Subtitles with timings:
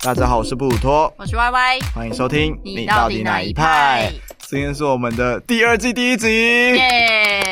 [0.00, 2.58] 大家好，我是布鲁托，我是 Y Y，欢迎收听。
[2.64, 4.10] 你到底哪一派？
[4.48, 6.28] 今天是我们的第二季第一集，
[6.76, 7.42] 耶！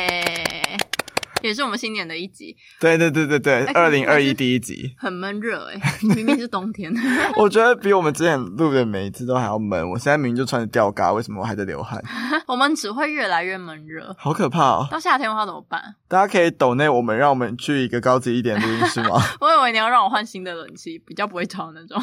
[1.45, 4.93] 也是我们新年的一集，对对对对对，哎二零二一第一集。
[4.97, 5.79] 很闷热哎，
[6.15, 6.91] 明明是冬天。
[7.37, 9.87] 我觉得比我们之前录的每一次都还要闷。
[9.89, 12.01] 我现在明明就穿着吊嘎，为什么我还在流汗？
[12.47, 14.87] 我们只会越来越闷热，好可怕哦！
[14.89, 15.81] 到夏天的话怎么办？
[16.07, 19.21] 大家可以抖内我们，让我们去一个高级一点的录音室吗？
[19.39, 22.01] 我以为你要让我换新的冷气，比较不会吵那种。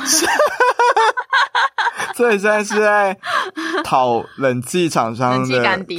[2.15, 3.17] 所以现在是在
[3.83, 5.98] 讨冷气厂商的干爹，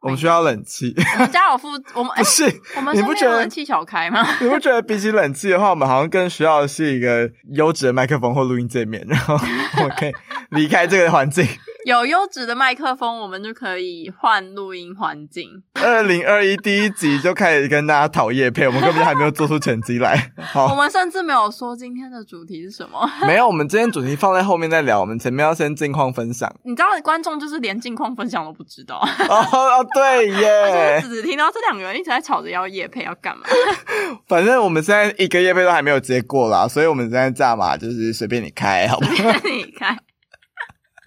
[0.00, 0.94] 我们需要冷气。
[1.14, 4.26] 我们家有附，我们哎不，是，我们你不觉得冷气小开吗？
[4.40, 9.34] 你不觉得比起冷气的话，我们好像更需要的是一个优质的麦克风或录音界面，然后
[9.78, 10.12] 我们可以
[10.50, 11.46] 离开这个环境。
[11.86, 15.62] 有优质的麦克风，我们就可以换录音环境。
[15.74, 20.32] 二零二一第一集就开始跟大家讨夜配，我们根本就还没有做出成绩来。
[20.36, 23.10] 好我好，们甚至没有说今天的主题是什么。
[23.26, 26.52] 没有，我们今天主题放在后面再聊，我们前面要先近况分享。
[26.64, 28.96] 你知道，观众就是连近况分享都不知道。
[29.28, 33.44] 哦哦，对耶， 只听到这两个人一直在吵着要夜配要干嘛？
[34.28, 39.12] 反正我们现在一个夜配都还没有接过啦，所以我们现在价码就是随便你开，好不好？
[39.44, 39.96] 你看，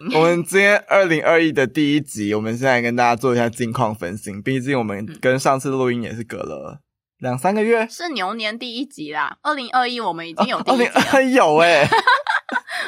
[0.14, 4.32] 我们今天二零二一的第一集，我们现在跟大家做一下近况分析。
[4.44, 6.80] 毕竟我们跟上次录音也是隔了
[7.20, 7.88] 两三个月。
[7.88, 11.88] 是牛年第一集啦，二零二一我们已经有第二一集了，零二有哎、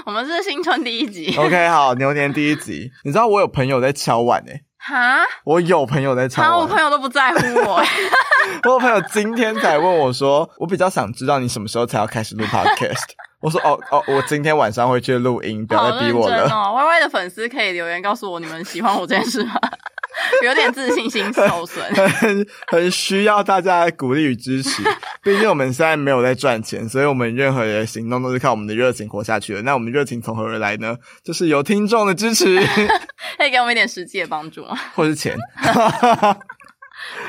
[0.05, 1.33] 我们是新春第一集。
[1.37, 2.91] OK，好，牛年第一集。
[3.03, 6.67] 你知道我有朋友在敲碗哎、哈，我有朋友在敲哈，我。
[6.67, 7.81] 朋友都不在乎我。
[8.65, 13.03] 我有朋友今天才问我说，我比较想知道你什么时候才要开始录 Podcast。
[13.41, 16.45] 我说哦哦，我今天晚上会去录音，不要再逼我了。
[16.47, 19.53] ！Y Y 的粉丝可以留言告诉我你们喜欢我这件事吗？
[20.43, 21.83] 有点自信心受损。
[21.93, 24.81] 很很需要大家的鼓励与支持。
[25.21, 29.61] 毕竟我们现在没有在赚钱，所以我们任何的行动都是靠我们的热情活下去的。
[29.63, 30.95] 那我们热情从何而来呢？
[31.23, 32.45] 就是有听众的支持，
[33.37, 34.75] 可以给我们一点实际的帮助吗？
[34.95, 35.37] 或是钱。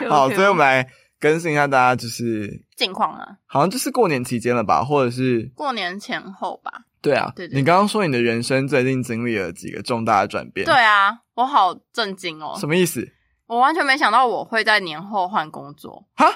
[0.08, 0.88] 好，所以我们来
[1.20, 6.72] 更新一下大家，就是近况啊，好像就是过年期间了吧，或者是过年前后吧。
[7.02, 12.56] 对啊，对对对你刚刚说你的人生最近经历了几个重大的转变，对，啊，我好震惊哦！
[12.58, 13.08] 什么意思？
[13.46, 16.04] 我完全没想到我会在年后换工作。
[16.16, 16.26] 哈，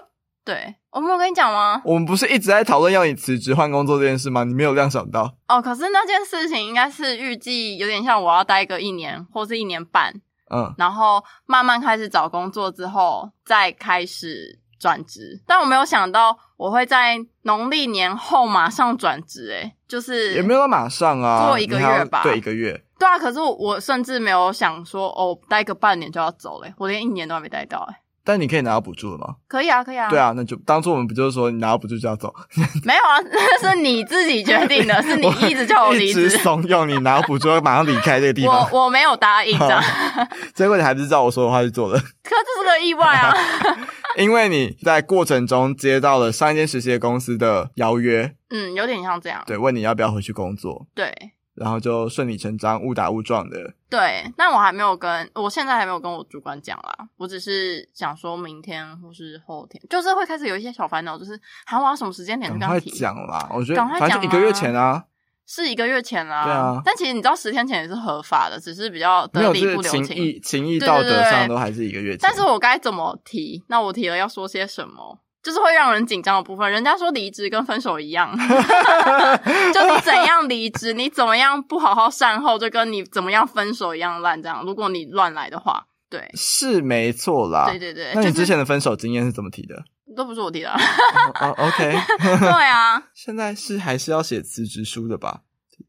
[0.44, 1.82] 对，我没有跟你讲吗？
[1.84, 4.44] 我们不是一直在讨论要你辞职换工作这件事吗？
[4.44, 5.34] 你没有这样想到？
[5.48, 10.14] 哦，可是那件事情应该是预计有点像我要待个一年或是一年半，
[10.54, 15.41] 嗯，然后慢慢开始找工作之后再开始转职。
[15.46, 22.82] 但我没有想到我会在农历年后马上转职，哎，就是也没有到马上啊，做一个月吧对，一个月。
[22.98, 23.18] 对啊。
[23.18, 29.36] 可是我我甚至没有想说哦，待个半年就要走嘞，我连一年都还没待到，哎，但你可以拿到补助了吗？
[29.48, 30.08] 可以啊，可以啊。
[30.10, 32.32] 对啊，那就当初我们不就是说你拿到补助就要走？
[32.84, 36.38] 没有啊，那 是你自己决定的， 是你一直叫我离一直职。
[36.38, 38.68] 怂恿你拿到补助，马上离开这个地方。
[38.70, 39.82] 我我没有答应这样，
[40.54, 43.34] 结果你还是照我说的话去做了，可这是个意外啊！
[44.22, 49.43] 因为你在过程中接到了上一间实习的公司的邀约，嗯，有点像这样。
[49.47, 51.12] 对，问你要不要回去工作，对
[51.54, 53.75] 然后就顺理成章、误打误撞的。
[53.91, 57.09] 对，但我还没有跟，我现在还没有跟我主管讲啦。
[57.19, 62.98] 我只是想说明天或是后天，就是会开始有一些小烦恼，就是喊我要什么时间点赶快就跟他提。
[62.98, 63.50] 讲啦！
[63.53, 65.04] 我觉得赶快讲反正就一个月啊前啊，
[65.53, 70.05] 是一个月前啦，对啊但其实你知道，十天前也是合法的，只是比较得理不留情。
[70.05, 72.19] 情义、情义道德上都还是一个月前。
[72.22, 73.60] 但是我该怎么提？
[73.66, 75.19] 那我提了要说些什么？
[75.43, 76.71] 就是会让人紧张的部分。
[76.71, 78.31] 人家说离职跟分手一样，
[79.75, 84.41] 就你怎样离职，你怎么样不好好善后，就跟你怎么样分手一样烂。
[84.41, 87.66] 这样，如果你乱来的话，对是没错啦。
[87.71, 89.83] 对对对，那你之前的分手经验是怎么提的？
[90.16, 90.81] 都不是我提的啊。
[91.41, 95.41] 哦 哦，OK，对啊， 现在是还是要写辞职书的吧？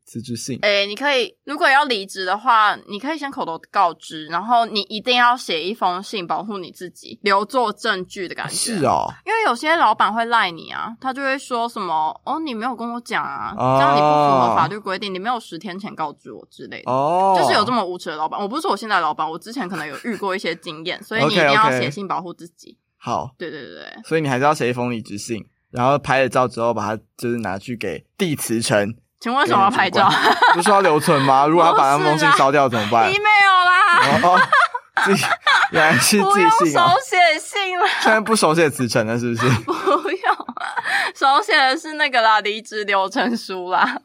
[0.05, 0.57] 辞职信。
[0.61, 8.53] 诶、你可以，如果要离职的话，你可以先口头告知，然后你一定要写一封信保护你自己，留作证据的感觉。
[8.55, 16.91] 是哦，因为有些老板会赖你啊，他就会说什么哦，你没有跟我讲啊，哦这样你不符合法律规定，你没有十天前告知我之类的。
[16.91, 22.77] 哦，就是有这么无耻的老板，我不是说我现在老板，我之前可能有遇过一些经验，所以你一定要写信保护自己。
[23.03, 28.93] 好，对对对对，所以你还是要写一封离职信，然后拍了照之后，把它就是拿去给地辞呈。
[29.19, 30.09] 请问为什么要拍照
[30.53, 31.45] 不是要留存吗？
[31.49, 34.41] 如果他把那封信烧掉怎么办？？email 啦，哦，哦
[35.05, 35.11] 寄
[35.71, 36.89] 原来是寄信啊！
[36.89, 39.49] 手写信了，现在不手写辞呈了，是不是？
[39.61, 39.71] 不
[40.09, 40.35] 用，
[41.15, 43.99] 手写的是那个啦，离职流程书啦。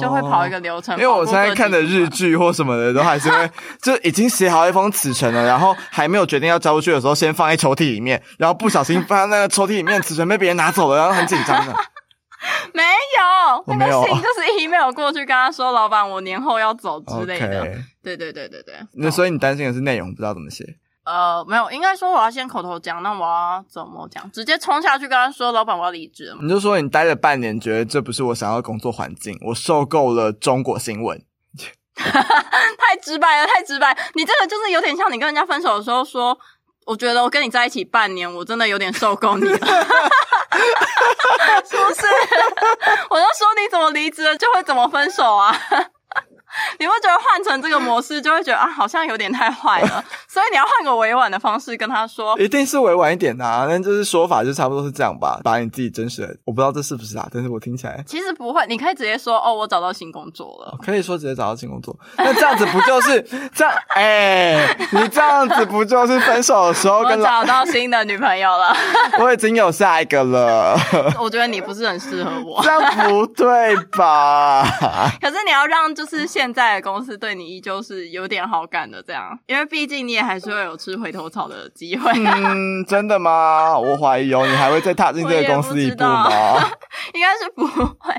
[0.00, 0.96] 就会跑一个流程。
[0.96, 3.50] 因为我现在看的日剧或什么的，都还是会
[3.82, 11.74] 就已经写好一封辞呈了，然后还没有决定要交出去的时候，先放在抽屉里面，然后不小心放在那个抽屉里面，辞呈被别人拿走了，然后很紧张的。
[12.72, 17.64] 没有，我没有那个信就是 email 过去跟他说，老板，我年后要走之类的。
[18.04, 18.74] 对对对对对。
[18.94, 20.64] 那所以你担心的是内容不知道怎么写。
[21.06, 24.28] 呃，没有，应该说我要先口头讲，那我要怎么讲？
[24.32, 26.36] 直接冲下去跟他说，老板，我要离职了？
[26.42, 31.22] 你就说你待了半年，觉得这不是我想要的工作环境，我受够了中国新闻。
[31.96, 33.96] 太直白了，太直白！
[34.14, 36.36] 你这个就是有点像你跟人家分手的时候说，
[36.84, 39.56] 我觉得我跟你在一起半年，我真的有点受够你了，
[41.64, 42.06] 是不是？
[43.08, 45.56] 我就说你怎么离职了就会怎么分手啊？
[46.78, 52.38] 你会觉得换成这个模式，就会觉得啊，好像有点太坏了， 所以你要换个委婉的方式跟他说。
[52.38, 60.76] 一定是委婉一点的啊，但就是说法就差不多是这样吧，把你自己真实的，我不知道这是不是啊，但是我听起来其实不会，你可以直接说哦，我找到新工作了。
[60.82, 61.96] 可以说直接找到新工作。
[62.16, 63.20] 那这样子不就是
[63.54, 63.74] 这样？
[63.94, 68.74] 哎、你这样子不就是分手的时候我跟老找到新的女朋友了，
[69.18, 70.78] 我已经有下一个了，
[71.18, 72.62] 我觉得你不是很适合我。
[72.62, 74.64] 这样不对吧？
[75.20, 82.10] 可是你要让就是现在的公司对你依旧是有点好感的，这样，因为毕竟你也还是会有吃回头草的机会。
[82.14, 83.78] 嗯，真的吗？
[83.78, 86.28] 我怀疑哦，你还会再踏进这个公司一步吗？
[87.14, 88.14] 应该是不会，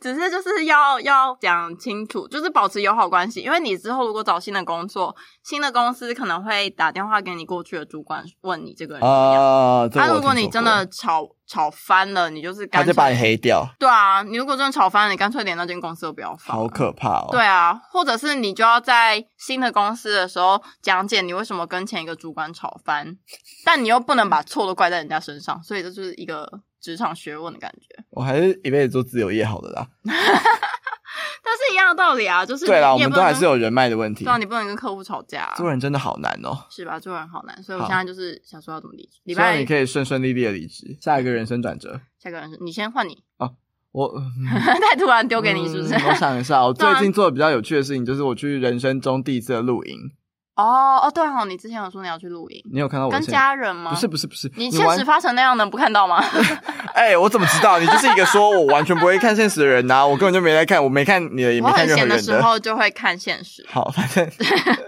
[0.00, 3.40] 只是就是要要讲清楚，就是保持友好关系。
[3.40, 9.42] 因为你之后如果找新的工作，新的公司可能会打电话给你过去的主管，问你这个人怎么样。
[9.42, 16.56] 啊，这他、如果你真的吵吵翻了，你就是干脆就把你黑掉，对啊，你如果真的吵翻了，你干脆连那间公司都不要放。
[16.56, 17.28] 好可怕哦。
[17.30, 23.18] 对啊，或者是你就要在新的公司的时候讲解你为什么跟前一个主管吵翻，
[23.66, 26.48] 但你又不能把错都怪在人家身上，所以这就是一个
[26.80, 28.02] 职场学问的感觉。
[28.12, 29.86] 我还是一辈子做自由业好的啦。
[31.44, 34.32] 但是一样的道理啊，就是对啦，我们都还是有人脉的问题对。
[34.32, 36.56] 啊，你不能跟客户吵架、啊，做人真的好难哦。
[36.70, 37.00] 是吧？
[37.00, 39.18] 做人好难，所以我现在就是想说要怎么离职。
[39.24, 42.00] 礼希望拜你可以顺顺利利的离职，下一个人生转折。
[42.18, 43.22] 下一个人生你先换你，
[43.90, 44.08] 我
[44.80, 45.94] 太突然丢给你是不是？
[45.94, 50.12] 嗯我想一下，我 最近做的比较有趣的事情就是我去人生中第一次的露营。
[50.54, 53.90] 哦哦，对哦，你之前有说你要去露营，你有看到我跟家人吗？
[53.90, 56.22] 不是不是不是，你现实发成那样能不看到吗？
[56.94, 57.78] 哎、我怎么知道？
[57.80, 63.66] 你就是一个说我完全不会看现实的人呐、我根本就没在看，我没看你的，也我没看任何人时候就会看现实。
[63.70, 64.30] 好，反正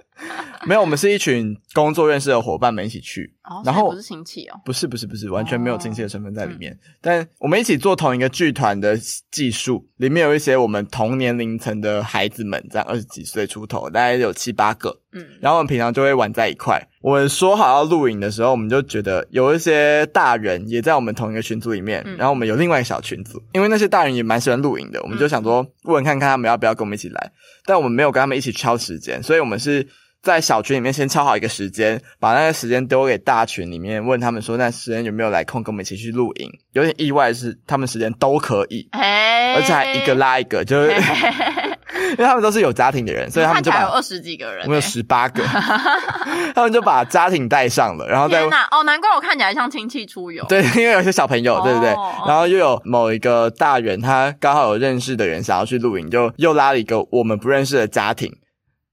[0.66, 4.60] 没有，我们是一群工作认识的伙伴们一起去，哦，然后不是亲戚哦。
[4.64, 6.72] 不是不是不是，完全没有亲戚的成分在里面。
[6.72, 8.96] 嗯但我们一起做同一个剧团的
[9.30, 14.98] 技术，里面有一些我们同年龄层的孩子们，这样二十几岁出头，大概有七八个。
[15.12, 16.80] 嗯，然后我们平常就会玩在一块。
[17.02, 27.32] 我们说好要录影的时候，我们就觉得有一些大人也在我们同一个群组里面，嗯然后我们有另外一个小群组，因为那些大人也蛮喜欢录影的，我们就想说问看看他们要不要跟我们一起来，
[27.66, 29.86] 但我们没有跟他们一起敲时间，所以我们是。
[30.24, 36.50] 在小群里面先敲好一个时间，把那个时间丢给大群里面，问他们说那时间有没有来空跟我们一起去露营。
[36.72, 40.90] 有点意外的是，他们时间都可以，哎，而且还一个拉一个，就是
[42.16, 45.44] 因为他们都是有家庭的人，所以他们就把有二十几个人欸，我们有十八个，
[46.54, 48.66] 他们就把家庭带上了，然后再天哪！
[48.70, 50.42] 哦，难怪我看起来像亲戚出游。
[50.48, 51.90] 对，因为有些小朋友，哦对不对？
[52.26, 58.32] 然后又有某一个大人，他刚好有认识的人想要去露营，就又拉了一个我们不认识的家庭，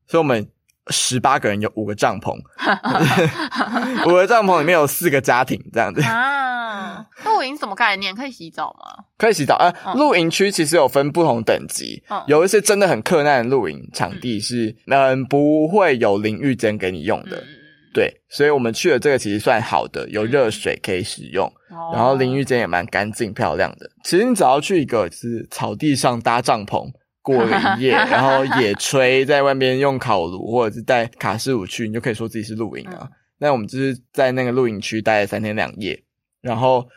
[0.07, 0.47] 所以我们
[0.89, 2.35] 十八个人有五个帐篷，
[4.09, 8.15] 五个帐篷里面有四个家庭，这样子啊，露营什么概念？
[8.15, 9.05] 可以洗澡吗？
[9.17, 9.55] 可以洗澡。
[9.57, 17.38] 呃，嗯露营区其实有分不同等级，嗯有一些真的很困难的露营场地是嗯不会有淋浴间给你用的。
[17.38, 17.47] 嗯，
[17.93, 23.89] 对，所以我们去了这个其实算好的，有热水可以使用，哦然后淋浴间也蛮干净漂亮的。
[24.03, 26.89] 其实你只要去一个就是草地上搭帐篷
[27.21, 32.99] 过了一夜， 然后野炊，在外面用烤炉或者是带卡式炉去，你就可以说自己是露营啊。
[33.01, 33.09] 嗯
[33.43, 36.03] 那我们就是在那个露营区待了三天两夜，
[36.41, 36.87] 然后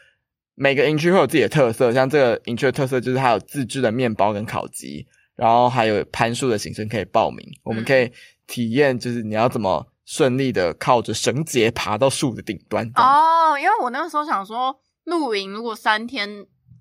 [0.55, 8.13] 每个营区会有自己的特色，像这个营区的特色就是它有自制的面包跟烤鸡，然后还有攀树的行程可以报名，我们可以
[8.47, 12.87] 体验就是你要怎么顺利的靠着绳结爬到树的顶端。
[12.95, 16.29] 哦，因为我那个时候想说，露营如果三天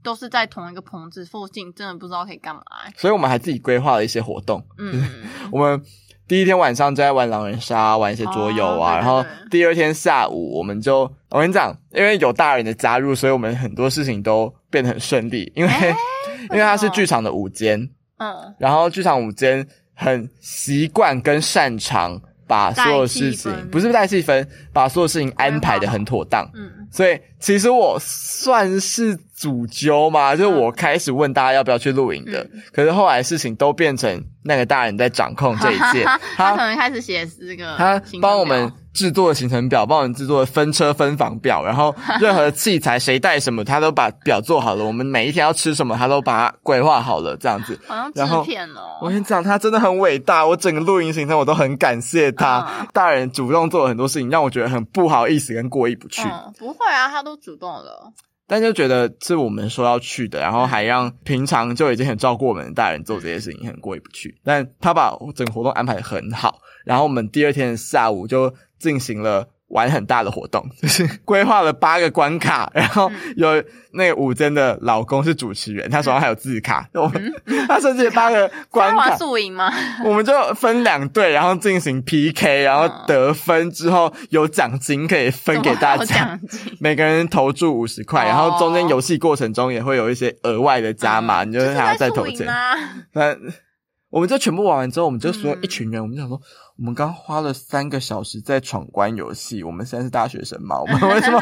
[0.03, 2.93] 都是在同一个棚子附近，真的不知道可以干嘛欸。
[2.97, 4.63] 所以我们还自己规划了一些活动。
[4.77, 5.07] 嗯，
[5.51, 5.81] 我们
[6.27, 15.71] 第一天晚上就在玩狼人杀，玩一些桌游啊，然后第二天下午我们就，我跟你讲，因为有大人的加入，所以我们很多事情都变得很顺利，因为、
[16.51, 26.49] 因为它是剧场的午间，嗯然后剧场午间很习惯跟擅长把所有事情不是带气氛，把所有事情安排的很妥当。
[26.53, 47.79] 嗯，所以其实我算是主揪嘛，就是我开始问大家要不要去露营的，嗯可是后来事情都变成那个大人在掌控这一 切，他可能开始写这个他帮我们表制作了行程表，帮我们制作了分车分房表，然后任何器材谁带什么，他都把表做好了，我们每一天要吃什么，他都把它规划好了，这样子。
[47.87, 52.59] 好像然后制片哦，我跟你讲，他真的很伟大，我整个露营行程我都很感谢他。
[52.79, 56.21] 嗯大人主动做了很多事情，让我觉得很不好意思跟过意不去。
[56.27, 58.13] 嗯，不会啊，他都主动了，
[58.45, 64.39] 但就觉得是我们说要去的，然后还让平常就已经很照顾我们的大人做这些事情，很过意不去。
[64.43, 68.53] 但他把整个活动安排的很好，然后我们第二天下午就
[68.83, 73.63] 进行了玩很大的活动， 就是规划了八个关卡，然后有
[73.93, 77.33] 那个武真的老公是主持人，他手上还有字卡，我们
[77.67, 79.71] 他设计了八个关卡，宿营吗？
[80.03, 86.03] 我们就分两队，然后进行 PK，然后得分之后有奖金可以分给大家。
[86.05, 86.77] 奖金。
[86.81, 91.49] 每个人投注五十块，哦然后中间游戏过程中也会有一些额外的加码，嗯。
[91.49, 92.45] 你就是还要再投钱。
[93.13, 93.35] 那
[94.13, 96.39] 我们就全部玩完之后，我们就所有一群人，我们就想说，
[96.77, 100.77] 我们刚花了三个小时在闯关游戏，我们现在是大学生嘛？
[100.79, 101.41] 我们为什么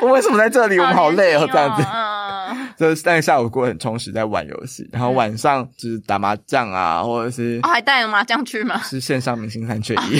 [0.00, 0.78] 我们为什么在这里？
[0.78, 1.82] 我们好累哦，这样子。
[1.92, 8.78] 嗯，就是那个下午过得很充实，在玩游戏，然后晚上就是打麻将啊，或者是哦，还带了麻将去吗？
[8.84, 10.18] 是线上明星三缺一，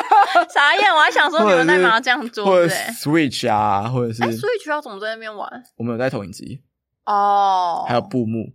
[0.48, 2.92] 傻眼，我还想说你们带麻将或桌者是。
[2.92, 5.46] Switch 啊，或者是哎，Switch 要怎么在那边玩？
[5.76, 6.62] 我们有带投影机，
[7.04, 8.54] 哦，还有布幕。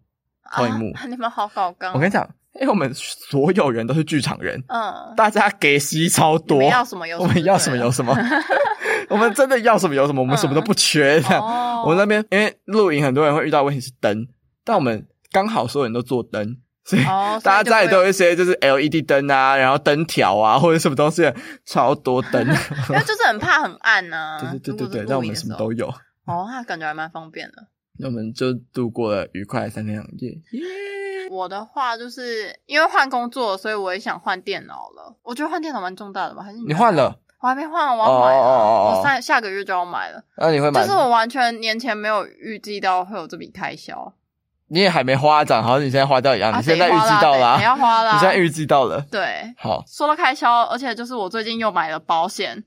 [0.52, 1.94] 投影幕啊你们好搞刚。
[1.94, 2.28] 我跟你讲，
[2.60, 8.14] 因为我们所有人都是剧场人，嗯，大家给息超多，要什么有什么我们要什么有什么，
[9.10, 11.42] 我们真的要什么有什么，我们什么都不缺这样。
[11.42, 14.28] 哦，我们那边因为露营，很多人会遇到问题是灯，
[14.66, 21.32] 但我们刚好所有人都做灯，所以哦， 大家家里都有，有一些就是 LED 灯啊，然后灯条啊，或者什么东西，
[21.66, 22.42] 超多灯。
[22.90, 24.40] 因为就是很怕很暗呐。
[24.42, 25.88] 对对对对对，但我们什么都有，
[26.26, 27.68] 哦，那感觉还蛮方便的。
[28.00, 30.38] 那我们就度过了愉快的三天两夜。
[31.30, 35.16] 我的话就是因为换工作，所以我也想换电脑了。
[35.22, 36.42] 我觉得换电脑蛮重大的吧？
[36.42, 36.96] 还是你换？
[36.96, 37.20] 了？
[37.42, 38.40] 我还没换，我要买了。
[38.40, 40.22] 哦哦哦哦我下下个月就要买了。
[40.38, 40.82] 那你会买？
[40.82, 44.14] 就是我完全年前没有预计到会有这笔开销。
[44.72, 46.52] 你也还没花涨，好像你现在花掉一样。
[46.52, 48.12] 啊你现在预计到啦得得要花了。
[48.14, 49.02] 你现在预计到了。
[49.10, 52.64] 对，好说到开销，而且就是我最近又买了保险，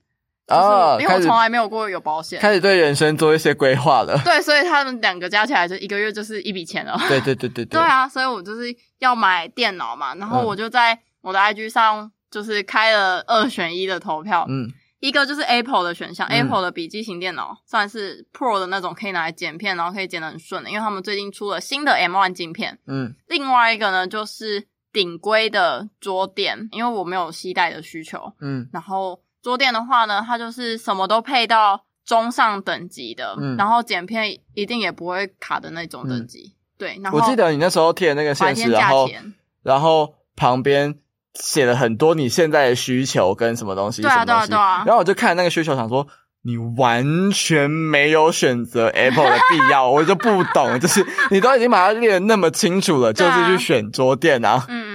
[0.47, 2.41] 啊，就是因为我从来没有过有保险。
[2.41, 4.21] 开始对人生做一些规划了。
[4.25, 6.97] 对，所以他们两个加起来就一个月就是一笔钱了。
[7.09, 14.69] 对对对对对啊，所以我就是要买电脑嘛，然后嗯我就在我的 IG 上就是开了二选一的投票，嗯
[15.01, 22.79] 一个就是 Apple 的选项、嗯 a p p l e 的笔记型电脑算是 Pro 的那种，可以拿来剪片，然后可以剪得很顺的，因为他们最近出了新的 M1 镜片。
[22.87, 36.55] 嗯另外一个呢就是顶规的桌垫，因为我没有携带的需求，嗯然后桌垫的话呢，它就是什么都配到中上等级的，嗯然后剪片一定也不会卡的那种等级。
[36.79, 39.09] 对，然后我记得你那时候贴的那个白天现实，然后
[39.63, 40.97] 然后旁边
[41.35, 46.07] 写了很多你现在的需求跟什么东西，对啊对啊对啊然后我就看那个需求，想说
[46.43, 54.65] 你完全没有选择 Apple 的必要， 我就不懂，就是你都已经把它列的那么清楚了，就是去选桌垫啊。
[54.69, 54.92] 嗯，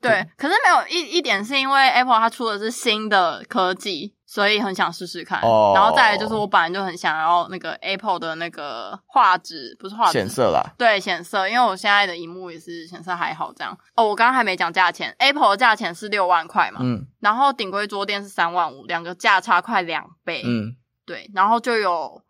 [0.00, 0.26] 对。
[0.36, 5.40] 可是没有一一点是因为 Apple 它出的是新的科技，所以很想试试看。
[5.42, 10.28] 哦然后再来就是我本来就很想要那个 Apple 的那个画质，不是画质显。
[10.28, 13.76] 色啦，对显色，因为我现在的荧幕也是显色还好这样。
[13.96, 20.42] 哦，我刚刚还没讲价钱，Apple 的价钱是六万块嘛，嗯然后顶规桌垫是三万五，两个价差快两倍。
[20.44, 20.74] 嗯
[21.04, 22.20] 对，然后就有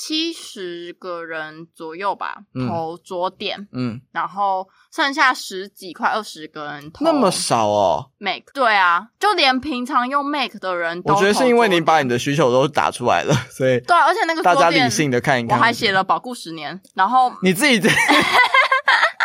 [0.00, 8.10] 七十个人左右吧嗯投桌点，嗯，然后剩下十几块二十个人投那么少哦。
[8.18, 8.44] ，make。
[8.54, 15.58] 对啊，就连平常用 make 的人都我觉得是因为你把你你的需求都打出来了，所以对啊，而且那个大家理性的看一看。
[15.58, 17.80] 我还写了保固十年，然后你自己，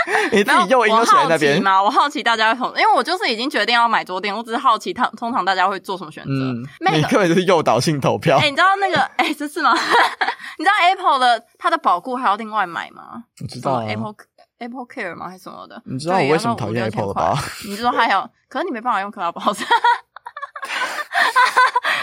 [0.32, 1.62] 你自己诱因都写在我好那边。
[1.64, 6.30] 吗，我好奇大家会投，因为我就是已经决定要买桌垫，我只是好奇他通常大家会做什么选择。
[6.32, 8.50] 嗯你根本就是诱导性投票哎、。
[8.50, 9.74] 你知道那个哎、这是吗？
[10.60, 13.24] 你知道 Apple 的它的保固还要另外买吗？
[13.42, 14.14] 我知道啊 Apple
[14.60, 15.28] Apple Care 吗？
[15.30, 15.82] 还是什么的？
[15.86, 17.38] 你知道我为什么讨厌 Apple 了吧？
[17.68, 19.64] 你知道还有，可是你没办法用 Clubhouse，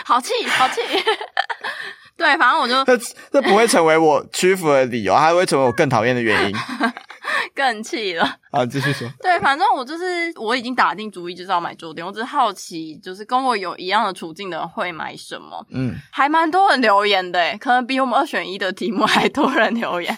[0.04, 0.80] 好气好气。
[2.16, 2.96] 对，反正我就这
[3.32, 6.56] 这不会成为我屈服的理由，它会成为我更讨厌的原因。
[7.54, 8.24] 更气了。
[8.50, 9.08] 啊，继续说。
[9.20, 10.04] 对，反正我就是
[10.36, 15.64] 我已经打定主意就是要买桌垫，我只是好奇，就是跟我有一样的处境的人会买什么。
[15.70, 20.16] 嗯，还蛮多人留言的，可能比我们二选一的题目还多人留言，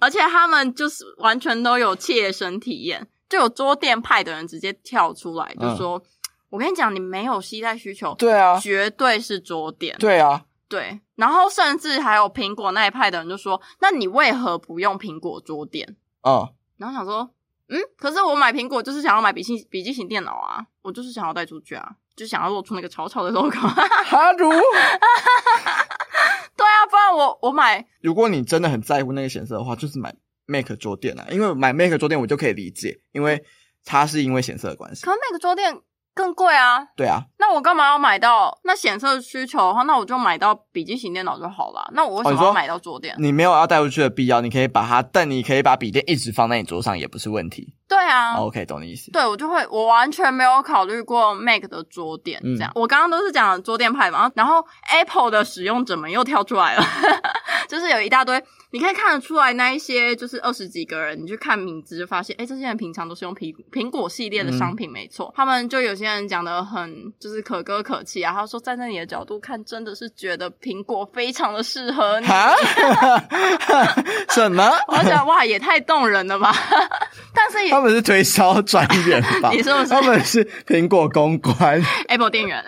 [0.00, 6.02] 而且他们就是完全都有切身体验，就有桌垫派的人直接跳出来，就说、
[6.48, 9.94] 我跟你讲，你没有携带需求，对啊，绝对是桌垫。
[9.98, 17.30] 对啊，对，然后甚至还有苹果那一派的人就说：“那你为何不用苹果桌垫嗯，？”然后想说
[17.68, 23.50] ：“嗯，可是我买苹果就是想要买笔记笔记型电脑啊，我就是想要带出去啊，就想要露出那个潮潮的 logo。
[23.58, 24.50] 哈如，
[26.56, 30.14] 对啊，不然我我买如果你真的很在乎那个显色的话，就是买
[30.46, 33.44] Mac 桌垫啊，因为买 Mac 桌垫我就可以理解，因为
[33.84, 35.04] 它是因为显色的关系。
[35.04, 35.80] 可 Mac 桌垫
[36.16, 38.58] 更贵啊，对啊，那我干嘛要买到？
[38.64, 41.90] 那显色需求的话，那我就买到笔记型电脑就好了。
[41.92, 43.14] 那我为什么要买到桌垫？
[43.18, 47.74] 你没有要带出去的必要，你可以把它，但你可以把笔电一直放在你桌上也不是问题。
[47.86, 49.12] 对啊，OK，懂你意思。
[49.12, 52.72] 对我就会，我完全没有考虑过 Mac 的桌垫嗯这样。
[52.74, 56.82] 我刚刚都是讲桌垫派嘛，然后 Apple 的使用者们又跳出来了，
[57.68, 58.42] 就是有一大堆，
[58.72, 65.32] 你可以看得出来那一些就是二十几个人，你去看名字就发现，哎，这些人平常都是用苹苹果系列的商品，没错。
[65.36, 72.26] 他们就有些人讲的很就是可歌可泣啊，他说站在你的角度看，真的是觉得苹果非常的适合你。
[72.26, 72.54] 哈？
[74.30, 74.70] 什么？
[74.88, 76.52] 我想哇，也太动人了吧！
[77.32, 79.50] 但是也他们是推销专员吧？
[79.54, 81.80] 你是不是他们是苹果公关。
[82.08, 82.62] Apple 店员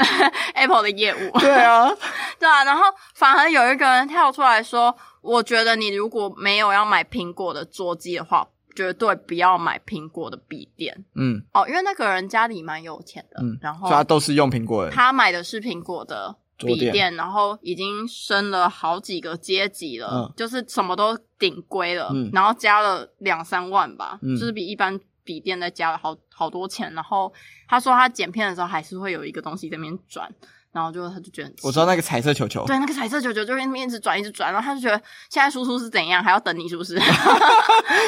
[0.54, 1.90] ，Apple 的业务，对啊，
[2.38, 2.82] 对啊，然后
[3.14, 4.94] 反而有一个人跳出来说
[5.28, 14.90] ：“我觉得你如果没有要买苹果的桌机的话，绝对不要买苹果的笔电嗯哦，因为那个人家里蛮有钱的，嗯，然后他都是用苹果的。
[14.90, 26.92] 他买的是苹果的笔电，然后已经升了好几个阶级了，嗯就是什么都顶规了，嗯然后加了两三万吧，嗯就是比一般笔电再加了好好多钱。
[26.94, 27.32] 然后
[27.68, 30.32] 他说他剪片的时候还是会有一个东西在那边转，
[30.78, 34.96] 然后就他就觉得我知道那个彩色球球，对，那个彩色球球就一直转，一直转，然后他就觉得
[35.28, 36.96] 现在输出是怎样，还要等你是不是？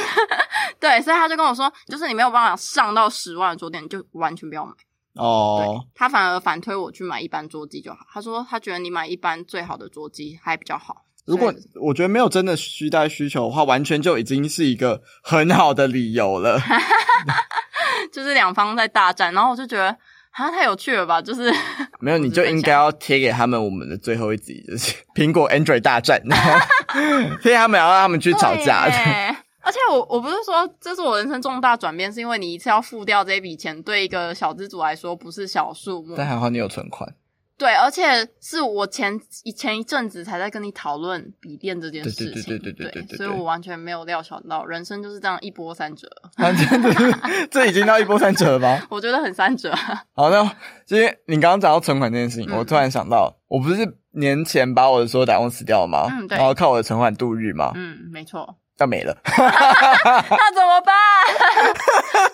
[0.79, 4.73] 对，所以他就跟我说，就是你没有办法上到十万的桌垫，你就完全不要买。
[5.15, 7.99] 哦对，他反而反推我去买一般桌机就好。
[8.13, 11.05] 他说他觉得你买一般最好的桌机还比较好。
[11.27, 16.61] 如果我觉得没有真的需带需求的话，完全就已经是一个很好的理由了。
[18.11, 19.97] 就是两方在大战，然后我就觉得
[20.33, 21.53] 啊太有趣了吧，就是
[22.01, 26.53] 没有，你就应该要贴给他们我们的最后一集，就是 苹果 Android 大战，然后
[27.43, 28.89] 贴给他们，然后让他们去吵架。
[28.89, 36.15] 对而且我我不是说这是我人生重大转变，是因为你一次要付掉这笔钱，对一个小资主来说不是小数目。
[36.17, 37.15] 但还好你有存款，
[37.61, 39.13] 对，而且是我前
[39.45, 47.15] 以前一阵子才在跟你讨论笔电这件事情，对对对对对对,所以我完全没有料想到，人生就是这样一波三折，完全就是
[47.51, 48.83] 这已经到一波三折了吧？
[48.89, 49.71] 我觉得很三折。
[50.17, 50.43] 好，那
[50.87, 56.09] 今天你刚刚讲到存款这件事情，我突然想到，我不是年前把我的所有打工死掉了吗？
[56.11, 57.73] 嗯，对，然后靠我的存款度日吗？
[57.75, 58.57] 嗯，没错。
[58.81, 60.97] 要没了，那怎么办？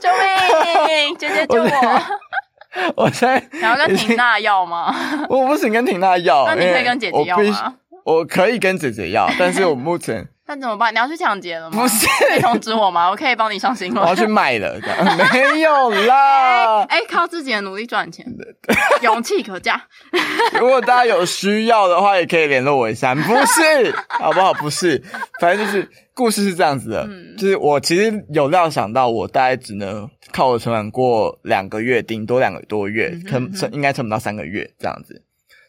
[0.01, 1.17] 救命！
[1.19, 1.61] 姐姐救！
[1.61, 1.69] 我
[3.13, 4.95] 现在你要跟婷娜要吗？
[5.29, 7.75] 我不行跟婷娜要， 那你可以跟姐姐要吗？
[8.05, 10.95] 我可以跟姐姐要，但是我目前那怎么办？
[10.95, 11.83] 你要去抢劫了吗？
[11.83, 13.11] 不是可以通知我吗？
[13.11, 14.01] 我可以帮你上新闻。
[14.01, 14.79] 我要去卖了，
[15.33, 16.83] 没有啦。
[16.85, 18.25] 哎、靠自己的努力赚钱，
[19.03, 19.83] 勇气可嘉。
[20.61, 23.13] 如果大家有需要的话，也可以联络我一下。
[23.13, 24.55] 不是，好不好？
[24.55, 25.03] 不是，
[25.41, 35.23] 反正就是故事是这样子的，嗯就是我其实有料想到，我大概只能靠我存款过两个月，顶多两个多月，撑应该撑不到三个月这样子。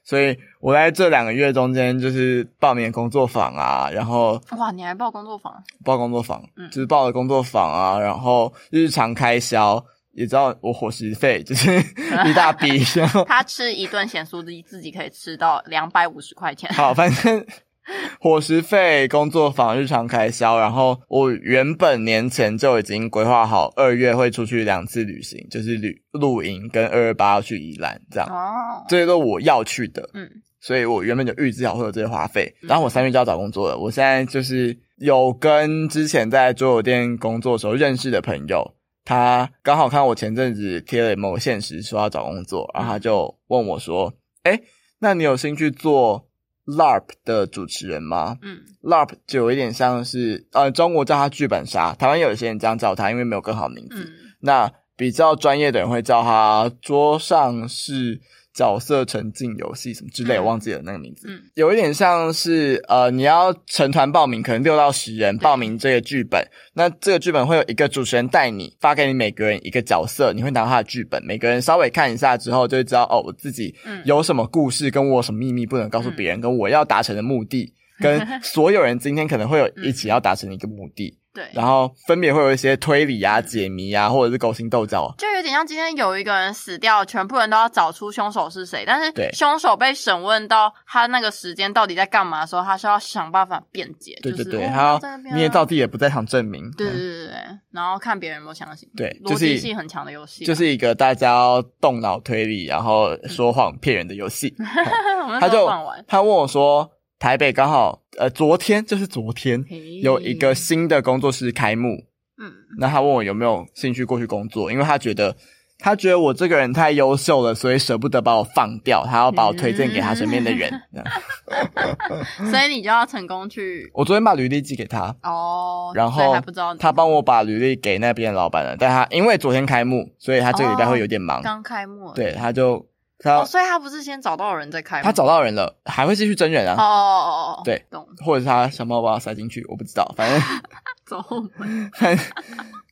[0.03, 5.53] 所以我在这两个月中间，就是报名工作坊啊，然后哇，你还报工作坊？
[5.85, 11.71] 报工作坊，嗯就是报了工作坊啊，然后日常开销，也知道我伙食费就是
[12.27, 16.69] 一大笔，然后他吃一顿咸酥鸡，自己可以吃到两百五十块钱。
[16.73, 17.45] 好，反正
[18.19, 32.53] 伙食费、工作坊、日常开销，然后我原本年前就已经规划好二月会出去两次旅行，就是旅露营跟二二八要去宜兰这样，哦，这些都我要去的，嗯所以我原本就预计好会有这些花费。
[32.61, 38.73] 然后我三月就要找工作了，我现在就是有跟之前在桌游店工作的时候认识的朋友，
[39.05, 44.11] 他刚好看我前阵子贴了某个现实说要找工作，然后他就问我说
[44.43, 44.59] ：“哎，
[44.99, 46.26] 那你有兴趣做
[46.67, 54.03] LARP 的主持人吗嗯？LARP 就有一点像是呃，中国叫他剧本杀，台湾有一些人这样叫他，因为没有更好名字。
[54.03, 58.21] 嗯那比较专业的人会叫他桌上是
[58.57, 61.27] 角色沉浸游戏什么之类，嗯我忘记了那个名字。
[61.29, 66.43] 嗯有一点像是呃，你要成团报名，可能六到十人报名这个剧本，
[66.73, 81.19] 那这个剧本会有一个主持人带你，发给你每个人一个角色，你会拿到他的剧本，每个人稍微看一下之后，就会知道哦，我自己嗯有什么故事，跟我有什么秘密不能告诉别人，跟我要达成的目的，跟 所有人今天可能会有一起要达成的一个目的。
[81.37, 85.13] 对，然后分别会有一些推理啊、解谜啊，或者是勾心斗角。
[85.19, 96.71] 就有点像今天有一个人死掉，全部人都要找出凶手是谁，但是对凶手被审问到他那个时间到底在干嘛的时候，他是要想办法辩解，对对对，就是哦还要在那边啊捏造自己也不在场证明。
[96.71, 97.33] 对对嗯对对对，
[97.69, 104.55] 然后看别人有没有相信，对就是逻辑性很强的游戏啊，就是一个大家要动脑推理，然后说谎骗人的游戏。
[105.39, 105.69] 他就
[106.07, 109.63] 他问我说，台北刚好呃昨天就是昨天
[110.01, 112.05] 有一个新的工作室开幕，
[112.39, 115.35] 嗯，那他问我有没有兴趣过去工作，因为他觉得
[115.79, 120.71] 他觉得我这个人太优秀了，所以舍不得把我放掉，他要把我推荐给他身边的人。
[122.51, 126.35] 所以你就要成功去我昨天把履历寄给他，哦，然后
[126.79, 131.41] 他帮我把履历给那边的老板了，但他因为昨天开幕，所以他这个礼拜会有点忙。
[131.41, 132.87] 刚开幕，对，他就
[133.19, 140.41] 他、哦，所以他不是先找到人再开吗，他找到人了，还会继续真人啊，哦哦哦哦，对懂，或者是他想办法把我塞进去，我不知道，反正
[141.05, 142.17] 走后门， 反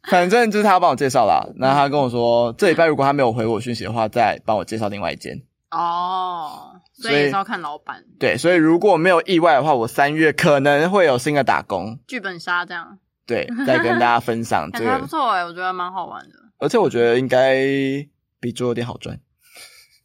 [0.10, 1.46] 反正就是他帮我介绍啦。
[1.56, 5.42] 那他跟我说，这礼拜如果他没有回我讯息的话，再帮我介绍另外一间。
[5.72, 12.00] 哦，所以要看老板对，所以如果没有意外的话，我三月可能会有新的打工。
[12.08, 16.36] 剧本杀这样，对，再跟大家分享 这个还不，错哎，我觉得蛮好玩的。
[16.60, 17.58] 而且我觉得应该
[18.40, 19.20] 比桌游店好赚。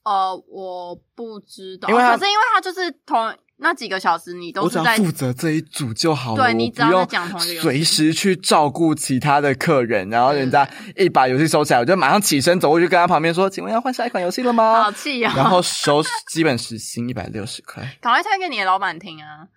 [0.02, 17.82] 呃，我不知道，因为他可是因为他就是同那几个小时，你都我只要是在负责这一组就好了，对你只要在我不用讲同一个游戏随时去照顾其他的客人，然后人家一把游戏收起来，我就马上起身走过去跟他旁边说：“请问要换下一款游戏了吗好？”气啊，然后收基本时薪一百六十块。
[18.00, 19.48] 赶快推给你的老板听啊。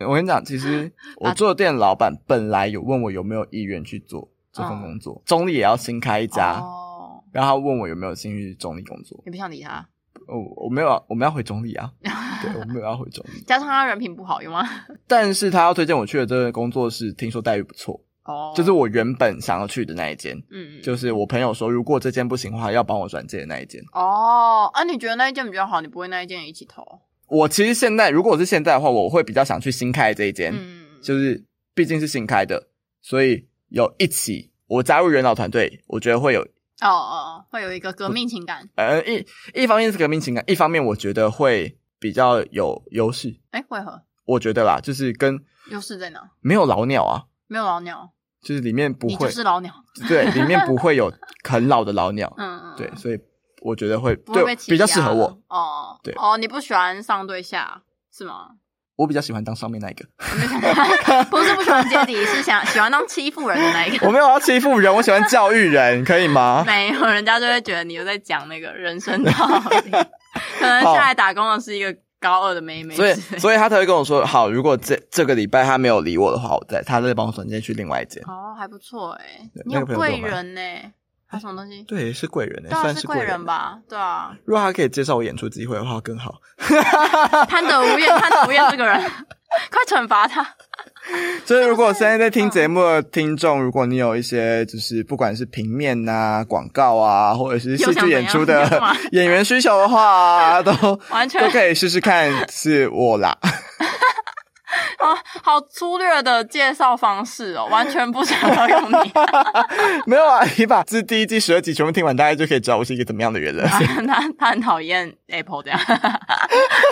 [0.00, 6.93] 我跟你讲，其实 我做的店老板本来有问我有没有意愿去做这份工作，中立也要新开一家，哦，
[7.34, 9.84] 然后他问我有没有兴趣去中立工作，你不想理他，
[10.28, 11.92] 哦，我没有啊，我们要回中立啊，
[12.40, 14.64] 对，我没有要回中立，加上他人品不好，有吗？
[15.08, 20.82] 但是他要推荐我去的这个工作室，听说待遇不错，哦，就是我原本想要去的那一间，嗯，嗯。
[20.82, 23.82] 就是我朋友说如果这间不行的话，要帮我转介的那一间。
[23.92, 26.84] 哦，啊，你觉得那一间比较好，你不会那一间一起投？
[27.26, 31.42] 我其实现在如果是现在的话，我会比较想去新开的这一间，嗯，就是
[31.74, 32.68] 毕竟是新开的，
[33.02, 36.46] 所以有一起我加入元老团队，我觉得会有
[36.80, 38.68] 哦哦，会有一个革命情感。
[38.76, 43.40] 呃一一方面是革命情感，一方面我觉得会比较有优势。
[43.50, 44.02] 哎，为何？
[44.24, 45.38] 我觉得啦，就是跟
[45.70, 46.20] 优势在哪？
[46.40, 48.10] 没有老鸟啊，没有老鸟，
[48.42, 49.72] 就是里面不会就是老鸟。
[50.08, 51.12] 对，里面不会有
[51.48, 53.18] 很老的老鸟，嗯嗯，对，所以
[53.62, 55.42] 我觉得会对比较适合我。。
[55.48, 57.82] 哦，对哦，你不喜欢上对下
[58.12, 58.48] 是吗？
[58.96, 60.04] 我比较喜欢当上面那一个，
[61.30, 64.04] 不是不喜欢阶级，是想喜欢当欺负人的那一个。
[64.06, 66.62] 我没有要欺负人，我喜欢教育人，可以吗？
[66.66, 69.30] 没有，人家就会觉得你又在讲那个人生道
[69.84, 69.90] 理。
[70.58, 78.22] 可能下来打工的是一个高二的妹妹之所以所以他才会跟我说，好，如果这这个礼拜他没有理我的话，我再他再帮我转接去另外一间。
[78.26, 80.60] 哦，还不错哎对，你有贵人呢？
[80.60, 80.92] 还
[81.34, 81.82] 有什么东西？
[81.82, 83.44] 对，是贵人诶，对啊，算是贵人？
[83.44, 83.78] 吧？
[83.88, 86.34] 对啊，如果他可以介绍我演出机会的话，更好。
[87.48, 88.98] 贪得无厌，贪得无厌这个人，
[89.70, 90.46] 快惩罚他。
[91.44, 98.80] 所以，如果现在在听节目的听众，如果你有一些就是不管是平面啊、广告啊，或者是戏剧演出的
[99.12, 100.72] 演员需求的话，都
[101.10, 103.36] 完全都可以试试看，是我啦。
[104.98, 109.12] 哦，好粗略的介绍方式哦，完全不想要用你。
[110.06, 113.66] 没有啊， 你把这第一季十二集全部听完，大家就可以知道我是一个怎么样的人了。
[113.68, 115.80] 他他他很讨厌 Apple 这样，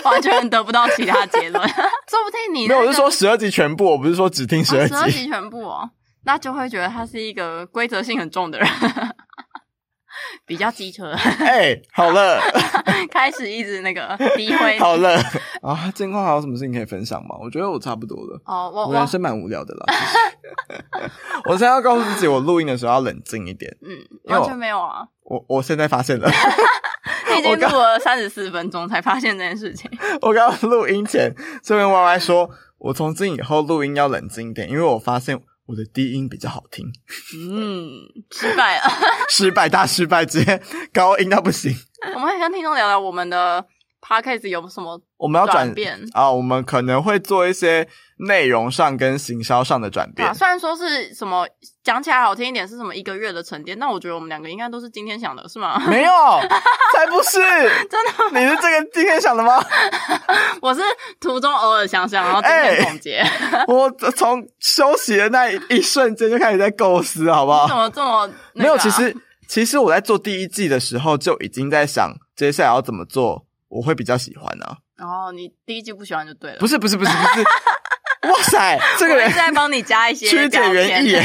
[0.05, 1.69] 完全得不到其他结论。
[1.69, 5.21] 说不定你、没有，那、我是说十二集全部，我不是说只听十二十二集。
[5.21, 5.91] 集全部哦，
[6.25, 8.69] 那就会觉得他是一个规则性很重的人，
[10.47, 12.41] 比较机车，哎、好了，
[13.11, 14.79] 开始一直那个 诋毁。
[14.79, 15.17] 好了
[15.63, 17.37] 啊，近况还有什么事情可以分享吗？
[17.41, 18.41] 我觉得我差不多了。
[18.47, 19.87] 哦，我我我人生蛮无聊的啦。
[21.47, 23.75] 我现在要告诉自己，我录音的时候要冷静一点。
[23.83, 26.29] 嗯，完全没有啊，我我现在发现了，
[27.31, 29.91] 你已经录了三十四分钟才发现这件事情。
[30.21, 35.41] 我刚刚录音前这边 Y Y 说，我从今以后录音要冷静一点，因为我发现
[35.73, 36.87] 我的低音比较好听。
[37.35, 38.85] 嗯，失败了。
[39.31, 41.75] 失败大失败，直接高音到不行。
[42.15, 43.65] 我们可以跟听众聊聊我们的
[44.07, 47.87] podcast 有什么我们要转转变啊，我们可能会做一些
[48.19, 50.35] 内容上跟行销上的转变。
[50.35, 51.47] 虽然说是什么
[51.85, 55.81] 讲起来好听一点是什么一个月的沉淀，那我觉得我们两个应该都是今天想的，是吗？
[55.89, 56.11] 没有，
[56.95, 57.39] 才不是，
[57.89, 58.41] 真的？
[58.41, 59.65] 你是这个今天想的吗？
[60.61, 60.81] 我是
[61.21, 63.25] 途中偶尔想想，然后今天哎总结，
[63.69, 67.77] 我从休息的那一一瞬间就开始在构思，好不好怎？
[67.77, 69.17] 么这么、那没有，其实
[69.49, 74.77] 其实我在做第一季的时候就已经在想接下来要怎么做，我会比较喜欢啊。
[74.99, 77.43] 哦，你第一季不喜欢就对了，不是不是不是不是，
[78.29, 81.17] 哇塞，这个人在帮你加一些曲解原意，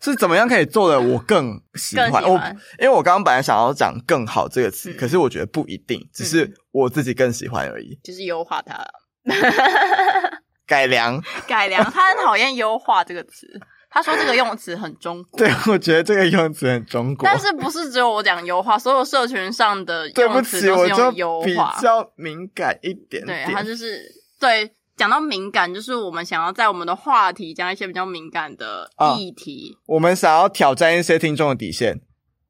[0.00, 2.24] 是怎么样可以做的我更喜欢？
[2.24, 2.36] 我
[2.78, 4.96] 因为我刚刚本来想要讲“更好”这个词，嗯。
[4.96, 8.00] 可是我觉得不一定，只是我自己更喜欢而已。
[8.02, 8.84] 就是优化它，
[10.66, 11.84] 改良，改良。
[11.84, 13.46] 他很讨厌“优化”这个词，
[13.90, 15.38] 他说这个用词很中国。
[15.40, 17.24] 对我觉得这个用词很中国。
[17.24, 21.76] 但是不是只有我讲优化，所有社群上的 对不用词起，我就都是用优比化。
[21.80, 23.50] 较敏感一点对，点。
[23.52, 24.02] 他就是
[24.38, 29.78] 对讲到敏感，就是我们想要在我们的话题讲一些比较敏感的啊议题。
[29.86, 32.00] 我们想要挑战一些听众的底线，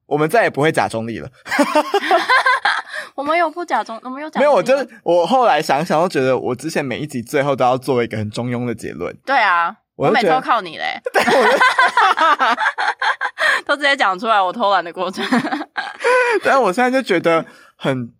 [0.06, 1.30] 我们再也不会假中立了。
[3.14, 9.16] 我们有不假中，我们有假没有，我就是我后来想想，都觉得我之前每一集最后都要做一个很中庸的结论。
[9.26, 11.00] 对啊，我每次我就觉得都靠你嘞，
[13.66, 15.26] 都直接讲出来我偷懒的过程，
[16.44, 17.44] 但我现在就觉得
[17.76, 18.12] 很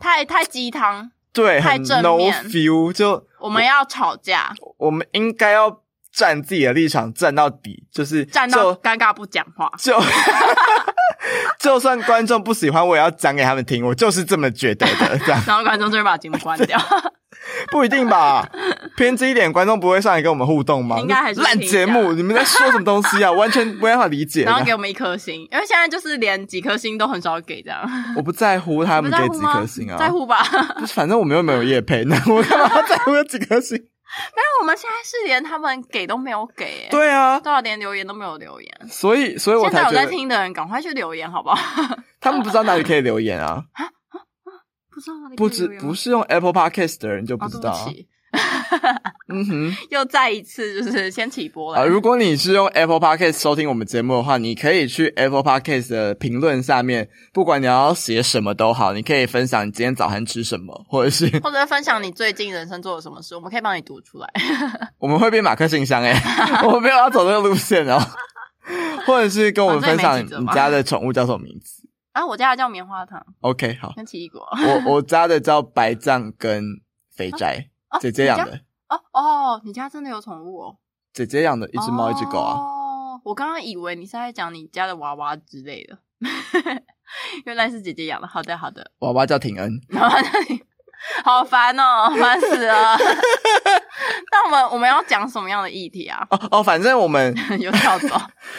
[0.00, 1.12] 太太鸡汤。
[1.32, 9.70] 对，太很 no 正面 feel，就我们要吵架，我们应该要站自己的立场，站到底，就是站到就尴尬不讲话。
[9.78, 9.96] 就
[11.60, 16.76] 就算观众不喜欢，我也要讲给他们听，我就是这么觉得的，这样然后观众就会把节目关掉。
[17.70, 18.48] 不一定吧？
[18.96, 20.98] 偏激一点，观众不会上来跟我们互动吗？
[21.00, 23.30] 应该还是会烂节目，你们在说什么东西啊？
[23.32, 24.44] 完全没办法理解。
[24.44, 27.80] 然后给我们一颗星，因为现在就是连几颗星都很少给这样。
[28.16, 29.40] 我不在乎他们给几？
[29.46, 30.42] 颗星啊，在乎吧？
[30.80, 33.76] 就是反正我们又没有业配，那 我干嘛要在乎有几颗星？
[33.76, 38.70] 没有我们现在是连他们给都没有给、欸，，对啊，多少连留言都没有留言。
[38.88, 41.56] 所以所以我现在有在听的人，赶快去留言好不好？
[42.20, 43.62] 他们不知道哪里可以留言啊，
[45.36, 47.92] 不知不是用 Apple Podcast 的人就不哦，知道
[49.28, 49.76] 嗯哼。
[49.90, 51.86] 又再一次就是先起波啊，了。
[51.86, 64.28] 如果你是用 Apple Podcast 收听我们节目的话，你可以去 Apple Podcast 的评论下面，不管你要写什么都好，你可以分享你今天早餐吃什么，或者是 或者分享你最近人生做了什么事，我们可以帮你读出来。
[64.98, 66.14] 我们会变马克信箱诶、
[66.64, 67.98] 我们没有要走这个路线哦，
[69.06, 71.85] 或者是跟我们分享你家的宠物叫什么名字。
[72.16, 74.40] 啊，我家的叫棉花糖 OK，好，跟奇异果。
[74.86, 76.64] 我我家的叫白藏跟
[77.14, 80.76] 肥宅，哦姐姐养的，哦哦，你家真的有宠物哦？
[81.12, 82.54] 姐姐养的一只猫一只狗啊。
[82.56, 85.98] 哦，我刚刚以为你是在讲你家的娃娃之类的，
[87.44, 88.26] 原来是姐姐养的。
[88.26, 88.92] 好的，好的。
[89.00, 89.70] 娃娃叫廷恩，
[91.22, 92.96] 好烦哦，烦死了。
[94.32, 96.26] 那我们我们要讲什么样的议题啊？
[96.30, 98.08] 哦哦，反正我们 有跳走。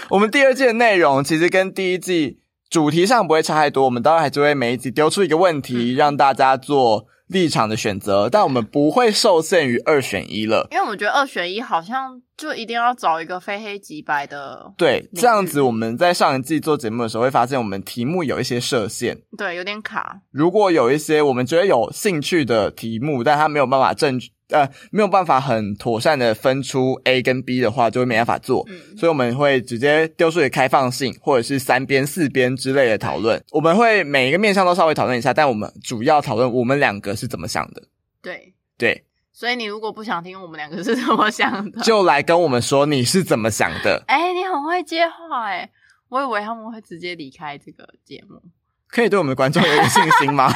[0.09, 2.39] 我们第二季的内容其实跟第一季
[2.69, 10.67] 主题上不会差太多，我们当然还是会每一集丢出一个问题，让大家做立场的选择，但我们不会受限于二选一了。
[10.71, 19.17] 因为我觉得二选一好像就一定要找一个非黑即白的，对，这样子我们在上一季做节目的时候会发现，我们题目有一些设限。
[19.37, 20.21] 对，有点卡。
[20.31, 28.65] 如果有一些我们觉得有兴趣的题目，但它没有办法正呃没有办法很妥善的分出 A 跟 B 的话，就会没办法做。
[28.69, 33.43] 嗯，所以我们会直接丢出一个开放性，或者是三边、四边之类的讨论。
[33.51, 37.83] 我们会每一个面向都稍微讨论一下，但我们主要讨论我们两个是怎么想的。
[38.21, 38.53] 对。
[38.79, 44.01] 对，所以你如果不想听我们两个是怎么想的，就来跟我们说你是怎么想的。
[44.05, 45.67] 哎、你很会接话哎，
[46.09, 48.39] 我以为他们会直接离开这个节目。
[48.87, 50.53] 可以对我们的观众有点信心吗？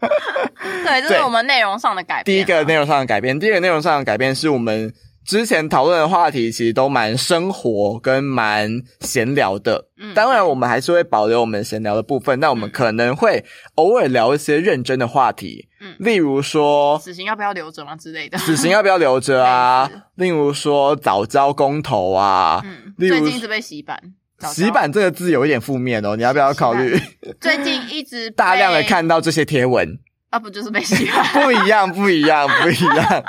[0.88, 2.24] 对，这是我们内容上的改变啊。
[2.24, 4.92] 第一个内容上的改变，第二个内容上的改变是我们
[5.26, 8.70] 之前讨论的话题，其实都蛮生活跟蛮
[9.00, 9.88] 闲聊的。
[9.98, 18.38] 嗯当然，我们还是会保留我们闲聊的部分，但我们可能会偶尔聊一些认真的话题，嗯例如说死刑要不要留着吗之类的。
[18.38, 19.90] 死刑要不要留着啊？
[20.16, 24.00] 例如说早教公投啊，嗯，例如最近一直被洗版，
[24.46, 26.98] 洗版这个字有一点负面哦，你要不要考虑
[27.38, 29.98] 最近一直 大量的看到这些贴文？
[30.30, 31.24] 啊，不就是被洗版？
[31.42, 33.24] 不一样，不一样，不一样。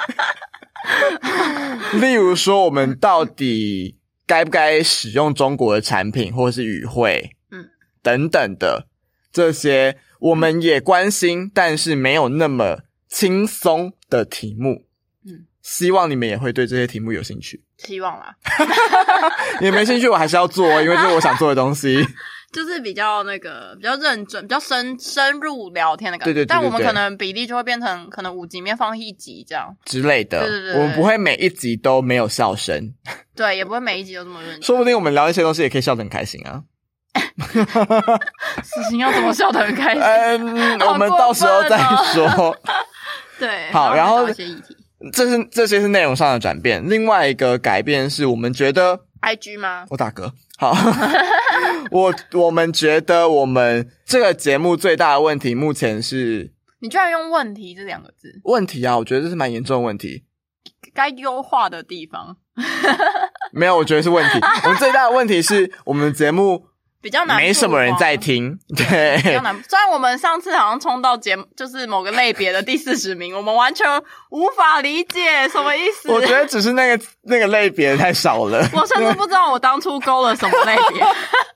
[2.01, 7.69] 例如说，我们到底该不该使用中国的产品，或是语汇，嗯，
[8.01, 8.87] 等等的
[9.31, 14.85] 这些，我们也关心，但是没有那么轻松的题目。
[15.25, 17.63] 嗯，希望你们也会对这些题目有兴趣。
[17.77, 18.35] 希望啦，
[19.61, 22.05] 你没兴趣，我还是要做，因为这是我想做的东西。
[22.51, 26.33] 就是比较那个比较认真、比较深深入聊天的感觉。
[26.33, 32.93] 对对对对对但我们可能比例就会变成可能五集里面放一集这样，之类的，对对对对我们不会每一集都没有笑声，
[33.35, 34.61] 对，也不会每一集都这么认真。
[34.63, 36.63] 说不定我们聊一些东西也可以笑得很开心啊。
[38.63, 40.01] 事情要怎么笑得很开心？
[40.03, 41.77] 嗯， 我们到时候再
[42.13, 42.55] 说。
[43.39, 44.75] 对，好然后这些议题
[45.13, 49.85] 这是这些是内容上的转变，另外一个改变是我们觉得，，IG 吗？
[49.89, 50.73] 我打嗝，好，
[51.89, 60.25] 我我们觉得我们这个节目最大的问题，目前是你居然用“问题”这两个字，问题啊，我觉得这是蛮严重的问题。
[60.93, 62.35] 该优化的地方
[63.53, 64.39] 没有，我觉得是问题。
[64.65, 66.65] 我们最大的问题是我们节目
[67.01, 68.15] 比较难，没什么人在。
[68.19, 73.87] 听， 对比，较难，虽然我们上次好像冲到节目，就是某个类别的第四十名，我们完全
[74.31, 76.11] 无法理解什么意思。
[76.11, 78.59] 我觉得只是那个那个类别太少了。
[78.73, 81.01] 我甚至不知道我当初勾了什么类别，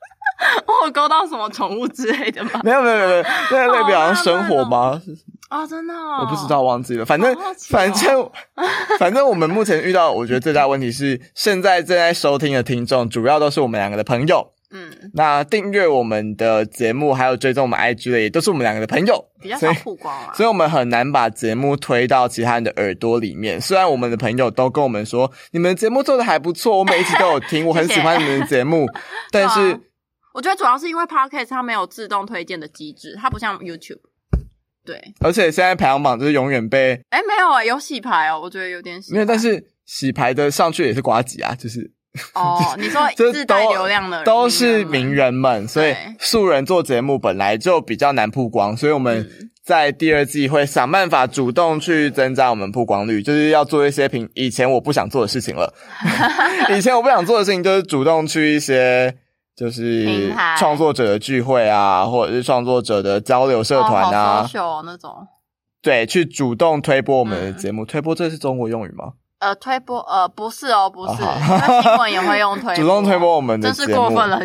[0.86, 2.62] 我勾到什么宠物之类的吗？
[2.63, 5.01] 没有没有没有，那个类别好像生活吗？
[5.49, 7.06] 啊、真的、哦，我不知道，忘记了。
[7.06, 7.36] 反正
[7.69, 8.32] 反正
[8.97, 14.53] 反正我们目前遇到，我觉得最大问题是，现在正在收听的听众主要都是我们两个的朋友。
[14.74, 20.34] 嗯，那订阅我们的节目，还有追踪我们 IG 的，也都是我们两个的朋友，比较少曝光啊。
[20.34, 23.62] 所以我们很难把节目推到其他人的耳朵里面。
[23.62, 28.88] 虽然我们的朋友都跟我们说，你们节目做的还不错，我每一集都有听，我很喜欢你们的节目，
[29.32, 29.80] 但是啊
[30.34, 34.00] 我觉得主要是因为 Podcast 它没有自动推荐的机制，它不像 YouTube。
[34.84, 39.16] 对，而且现在排行榜就是永远被哎，没有啊，有洗牌哦，我觉得有点洗牌。
[39.16, 41.92] 没有，但是洗牌的上去也是瓜几啊，就是
[42.36, 55.73] 哦，你说 就是自带都流量的都是名名人们，所以素人做节目本来就比较难曝光，所以我们嗯在第二季会想办法主动去增加我们曝光率，就是要做一些平以前我不想做的事情了。
[56.78, 59.15] 以前我不想做的事情就是主动去一些
[59.56, 64.45] 就是创作者的聚会啊，或者是创作者的交流社团啊，
[64.86, 65.28] 那种。
[65.82, 67.86] 对，去主动推播我们的嗯节目。
[67.86, 69.13] 推播这是中国用语吗？
[69.43, 74.39] 呃，推播呃不是哦，不是，哦因为新闻也会用推播， 主动推播我们的真是过分了。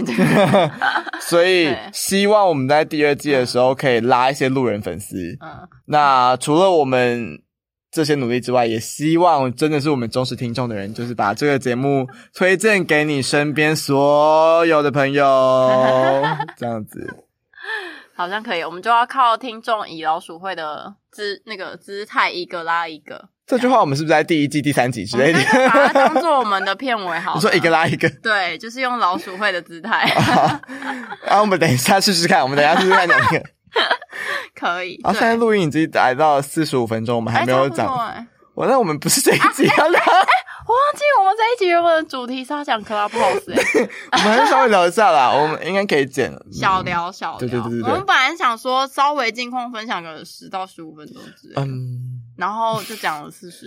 [1.21, 5.17] 所以希望我们在第二季的时候可以拉一些路人粉丝。
[5.41, 7.41] 嗯，那除了我们
[7.91, 15.25] 这些努力之外，也希望真的是我们忠实听众的人，就是把这个节目推荐给你身边所有的朋友，
[16.57, 17.25] 这样子。
[18.15, 27.37] 好像可以，我们就要靠听众以老鼠会的姿那个姿态一个拉一个，这句话我们是不是在第一季、第三集之类的把它当做我们的片尾好了。
[27.41, 30.03] 你说一个拉一个，对，就是用老鼠会的姿态，
[31.27, 33.43] 啊，我们等一下试试看，我们等一下试试看哪一个。
[34.55, 35.01] 可以。
[35.03, 37.87] 啊现在对录音已经来到四十五分钟，我们还没有讲。
[37.97, 46.33] 哎我那我们不是这一集要聊，我忘记我们这一集原本的主题是要讲 Clubhouse，、欸、我们还是稍微聊一下啦，我们应该可以剪。
[46.51, 47.39] 小聊小聊。
[47.39, 53.67] 对对对对对我们本来想说稍微近况分享个十到十五分钟之类，嗯，然后就讲了四十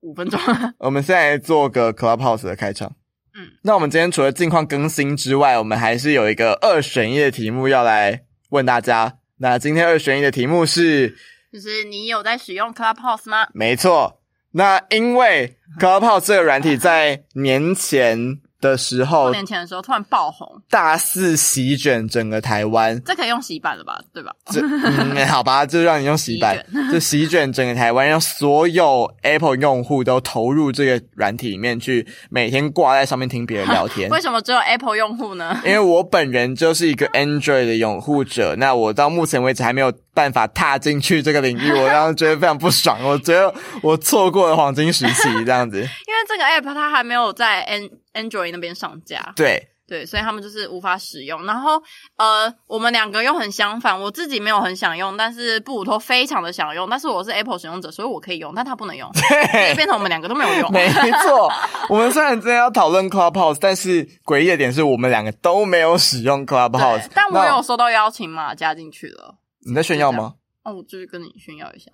[0.00, 0.40] 五分钟。
[0.78, 2.94] 我们现在做个 Clubhouse 的开场。
[3.34, 9.18] 嗯，那我们今天除了近况更新之外，我们还是有一个二选一的题目要来问大家。
[9.38, 11.16] 那今天二选一的题目是，
[11.52, 13.48] 就是你有在使用 Clubhouse 吗？
[13.52, 14.22] 没错。
[14.52, 18.38] 那因为 Clubhouse 这个软体在年前
[18.70, 24.00] 的时过候年前的时候突然爆红，大肆席卷整个台湾，这可以用洗版了吧？
[24.12, 24.32] 对吧？
[24.46, 34.08] 这嗯， 好吧，就让你用洗版席， 就席卷整个台湾，让所有 Apple 用户都投入这个软体里面去，每天挂在上面听别人聊天。
[34.14, 35.60] 为什么只有 Apple 用户呢？
[35.64, 42.98] 因为我本人就是一个 Android 的拥护者，那我到目前为止还没有办法踏进去这个领域，我当时觉得非常不爽。
[43.04, 45.78] 我觉得我错过了黄金时期，这样子。
[45.78, 45.88] 因为
[46.28, 51.44] 这个 App 它还没有在 An Android 那边上架，对，对，所以他们就是无法使用。
[51.44, 51.82] 然后
[52.16, 60.72] 呃，我们两个又很相反，我自己没有很想用，但是布鲁托非常的想用，但是我是 Apple 使用者，所以我可以用，但他不能用，所以变成我们两个都没有用。
[60.72, 60.88] 没
[61.22, 61.50] 错。
[61.88, 67.08] 我们虽然今天要讨论 Clubhouse，但是诡异的点是我们两个都没有使用 Clubhouse。
[67.14, 69.34] 但我有收到邀请码加进去了。
[69.66, 70.34] 你在炫耀吗？
[70.62, 71.90] 哦，我就是跟你炫耀一下，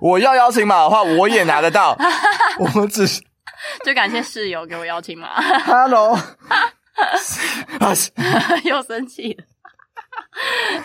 [0.00, 1.96] 我要邀请码的话，我也拿得到。
[2.74, 3.22] 我只是
[3.84, 6.14] 就感谢室友给我邀请码，Hello，
[6.48, 6.72] 啊
[8.64, 9.44] 又生气了。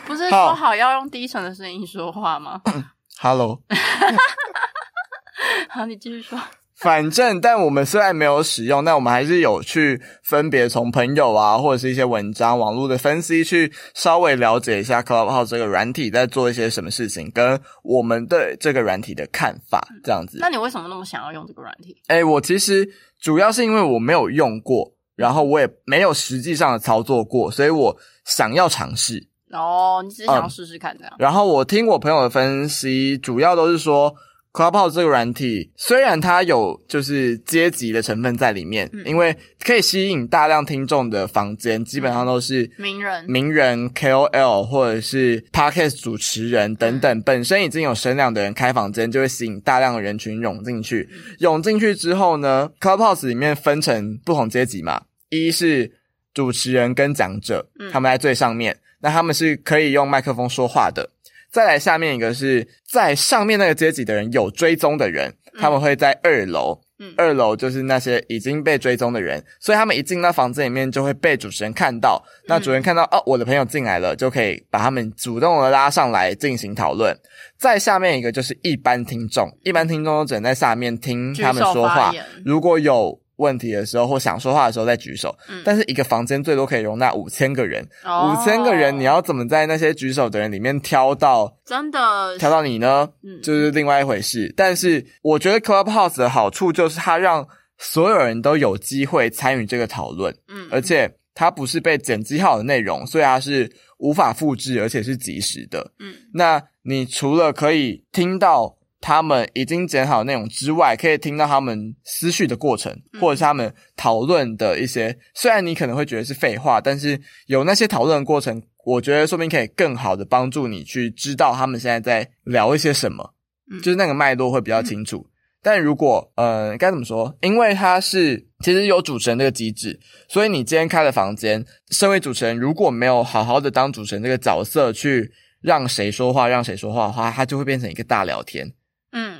[0.06, 2.62] 不是说好要用低沉的声音说话吗？
[3.20, 3.62] Hello。
[5.70, 6.40] 好，你继续说。
[6.78, 20.38] 反正，但我们虽然没有使用，但我们还是有去分别从朋友啊，或者是一些文章、网络的分析，去稍微了解一下 Clubhouse 这个软体在做一些什么事情，跟我们对这个软体的看法，这样子。
[20.42, 21.96] 那你为什么那么想要用这个软体？
[22.08, 22.88] 哎，我其实
[23.22, 29.30] 主要是因为我没有用过，然后我也没有实际上的操作过，所以我想要尝试。
[29.52, 31.14] 哦，你只是想要嗯试试看这样。
[31.18, 34.14] 然后我听我朋友的分析，主要都是说
[34.56, 51.10] Clubhouse 这个软体，虽然它有就是阶级的成分在里面，嗯因为可以吸引大量听众的房间，基本上都是名人名人 KOL 或者是 Podcast 主持人等嗯等，本身已经有声量的人开房间，就会吸引大量的人群涌进去。
[51.12, 55.92] 嗯涌进去之后呢，Clubhouse 里面分成不同阶级嘛，一是
[56.34, 61.10] 主持人跟讲者，嗯他们在最上面，那他们是可以用麦克风说话的。
[61.56, 72.22] 再来下面一个是在上面那个阶级的人有追踪的人，嗯他们会在二楼，嗯二楼就是那些已经被追踪的人，所以他们一进到房子里面就会被主持人看到。
[72.48, 77.18] 那主持人看到、哦，我的朋友进来了，就可以把他们主动的拉上来进行讨论。
[77.58, 85.36] 再下面一个就是一般听众，一般听众都只能在下面听他们说话，如果有问题的时候或想说话的时候再举手。
[85.50, 93.10] 嗯但是一个房间最多可以容纳五千个人，哦五千个人，你要怎么在那些举手的人里面挑到真的挑到你呢？
[93.24, 94.54] 嗯就是另外一回事。
[94.56, 105.92] 但是我觉得 Clubhouse 的好处就是它让所有人都有机会参与这个讨论，嗯，而且它不是被剪辑好的内容，所以它是无法复制，而且是即时的。
[106.00, 115.18] 嗯那你除了可以听到他们已经剪好的内容之外，可以听到他们思绪的过程，嗯或者是他们讨论的一些。
[115.34, 123.34] 虽然你可能会觉得是废话，但是有那些讨论的过程，我觉得说不定可以更好的帮助你去知道他们现在在聊一些什么，
[123.72, 125.28] 嗯就是那个脉络会比较清楚。
[125.62, 127.36] 但如果呃该怎么说？
[127.42, 135.32] 因为它是其实有主持人这个机制，所以你今天开的房间，身为主持人如果没有好好的当主持人这个角色去
[135.62, 138.74] 让谁说话，让谁说话的话，它就会变成一个大聊天。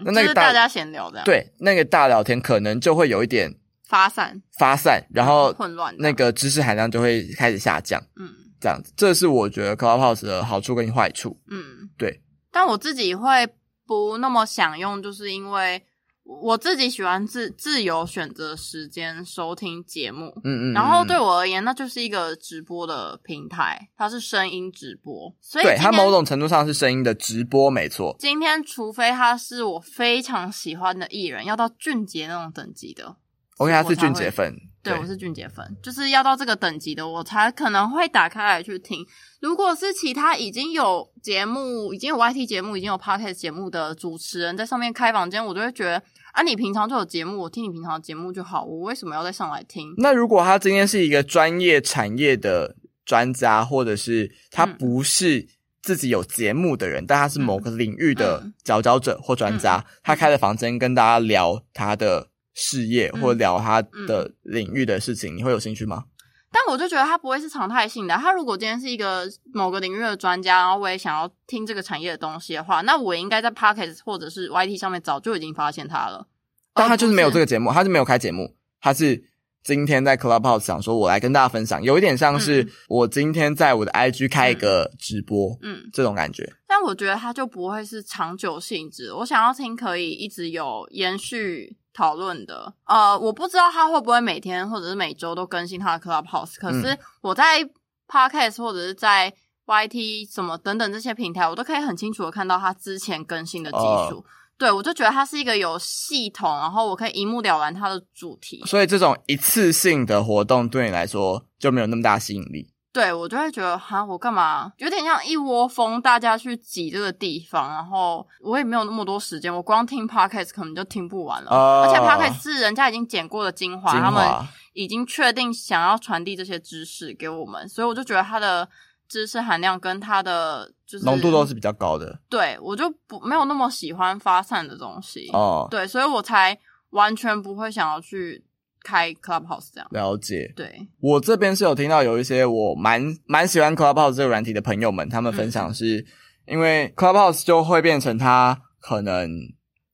[0.06, 3.54] 嗯，那那个大就是大家闲聊的，，对，那个大聊天可能就会有一点
[3.88, 8.30] 发散发散，然后混乱那个知识含量就会开始下降，嗯
[8.60, 8.94] 这样子。
[8.96, 11.40] 这是我觉得 Clubhouse 的好处跟坏处。
[11.50, 12.22] 嗯，对。
[12.52, 13.48] 但我自己会
[13.86, 15.84] 不那么想用，就是因为
[16.26, 20.34] 我自己喜欢自自由选择时间收听节目。
[20.44, 28.16] 嗯嗯，然后对嗯我而言，那就是一个直播的平台，它是声音直播，所以对它某种程度上是声音的直播，没错。
[28.18, 33.16] 今天，除非他是我非常喜欢的艺人，要到俊杰那种等级的
[33.58, 34.56] ，OK，他是俊杰粉，
[34.92, 39.06] 对我是俊杰粉，就是要到这个等级的，我才可能会打开来去听。
[39.42, 46.02] 如果是其他已经有节目、已经有 YT 节目、已经有 Podcast 节目的主持人在上面开房间，我就会觉得
[46.34, 49.94] 啊，你平常就有节目，我听你平常的节目就好，我为什么要再上来听？
[49.98, 52.76] 那如果他今天是一个专业产业的
[53.06, 54.78] 专家，或者是他嗯。
[54.78, 55.48] 不是
[55.82, 58.54] 自己有节目的人，但他是某个领域的嗯。
[58.64, 66.06] 佼佼者或专家，他开了房间跟大家聊他的事业、嗯或聊他的领域的事情，你会有兴趣吗？
[66.52, 68.16] 但我就觉得他不会是常态性的。
[68.16, 76.28] 他如果今天是一个某个领域的专家，然后我也想要听这个产业的东西的话，那我应该在 Podcast 或者是 YT 上面早就已经发现他了。
[76.74, 79.22] 但他就是没有这个，个节目，他是没有开节目，他是
[79.64, 86.54] 今天在 Clubhouse 想说，我来跟大家分享，有一点像是嗯我今天在我的 IG 开一个直播、嗯，这种感觉。
[86.66, 89.12] 但我觉得他就不会是长久性质。
[89.12, 92.74] 我想要听可以一直有延续讨论的。
[92.86, 97.68] 呃，我不知道他会不会每天或者是每周都更新他的 Clubhouse，可是我在
[98.08, 99.34] Podcast 或者是在
[99.66, 103.78] YT 什么等等这些平台，我都可以很清楚的看到他之前更新的技
[104.10, 104.24] 术。
[104.58, 108.64] 对，我就觉得它是一个有系统，然后我可以一目了然它的主题。
[108.66, 112.70] 所以这种一次性的活动对你来说就没有那么大吸引力。
[112.96, 114.72] 对我就会觉得，哈，我干嘛？
[114.78, 121.52] 有点像一窝蜂，大家去挤这个地方，然后我也没有那么多时间，我光听 podcast 可能就听不完了。
[121.52, 124.26] 哦而且 podcast 是人家已经剪过的精华，精他们
[124.72, 128.66] 已经确定想要传递这些知识给我们，所以我就觉得它的
[129.10, 135.30] 知识含量跟它的就是浓度都是比较高的对我就不没有那么喜欢发散的东西。
[135.34, 135.68] 哦。
[135.70, 136.58] 对，所以我才
[136.92, 138.42] 完全不会想要去
[138.86, 139.88] 开 clubhouse 这样。
[139.90, 146.06] 了解，对，我这边是有听到有一些我蛮蛮喜欢 Clubhouse 这个软体的朋友们，他们分享是、
[146.46, 149.28] 因为 Clubhouse 就会变成他可能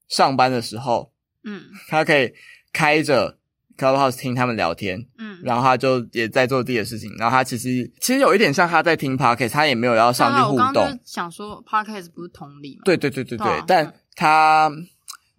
[0.09, 1.13] 上班的时候，
[1.45, 1.63] 嗯。
[1.87, 2.33] 他可以
[2.73, 3.37] 开着
[3.77, 10.65] Clubhouse 听他们聊天，嗯，然后他就也在做自己的事情，然后他其实其实有一点像他在听 Podcast，他也没有要上去互动。
[10.65, 12.81] 啊我刚刚就动，想说 podcast 不是同理吗？
[12.83, 13.63] 对对对对对，对啊。
[13.65, 14.69] 但他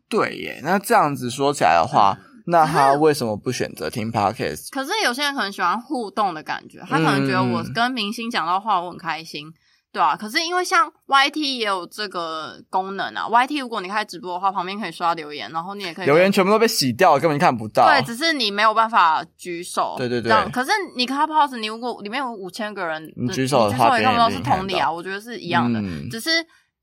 [0.09, 4.68] 对耶，那这样子说起来的话，嗯那他为什么不选择听 Podcast？
[4.70, 9.47] 可是有些人可能喜欢互动的感觉，他可能觉得我嗯跟明星讲到话，我很开心，
[9.93, 10.16] 对啊。
[10.16, 17.86] 可是因为像 YT 也有这个功能啊，YT 如果你开直播的话，旁边可以刷留言，然后你也可以留言全部都被洗掉了，根本看不到。
[17.86, 19.95] 对，只是你没有办法举手。
[19.97, 26.30] 对对对可是你 Clubhouse，你如果里面有五千个人，你举手的话你举手也看不到是同理啊，我觉得是一样的，嗯只是。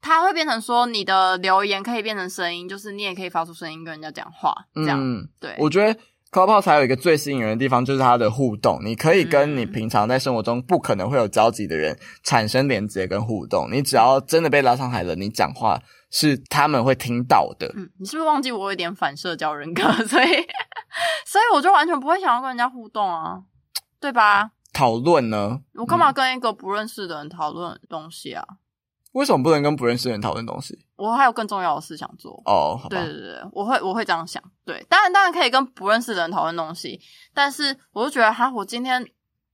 [0.02, 5.56] 它会变成说，你的留言可以变成声音，就是你也可以发出声音跟人家讲话，这样、嗯，对。
[5.60, 6.00] 我觉得
[6.32, 8.80] Clubhouse 还有一个最吸引人的地方，就是它的互动。
[8.84, 13.68] 你可以跟嗯你平常在生活中不可能会有交集的人产生连接跟互动。
[13.72, 15.82] 你只要真的被拉上海了，你讲话
[16.12, 17.74] 是他们会听到的。
[17.76, 20.28] 嗯，你是不是忘记我有点反社交人格， 所以
[21.26, 23.42] 所以我就完全不会想要跟人家互动啊，
[24.00, 24.52] 对吧？
[24.72, 25.60] 讨论呢？
[25.74, 28.46] 我干嘛跟一个不认识的人讨论东西啊？
[29.14, 30.78] 为什么不能跟不认识的人讨论东西？
[30.96, 32.42] 我还有更重要的事想做。
[32.46, 34.42] 哦，对，对对对，我会我会这样想。
[34.66, 37.00] 对，当然当然可以跟不认识的人讨论东西，
[37.34, 39.04] 但是我就觉得哈，我今天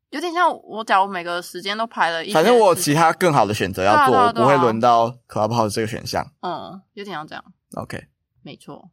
[0.10, 6.26] 有点像我假如每个时间都排了一反正我有其他更好的选择要做，啊啊啊我不会轮到 Clubhouse 这个选项。
[6.42, 7.44] 嗯，有点像这样
[7.76, 8.08] ，OK，
[8.42, 8.90] 没错。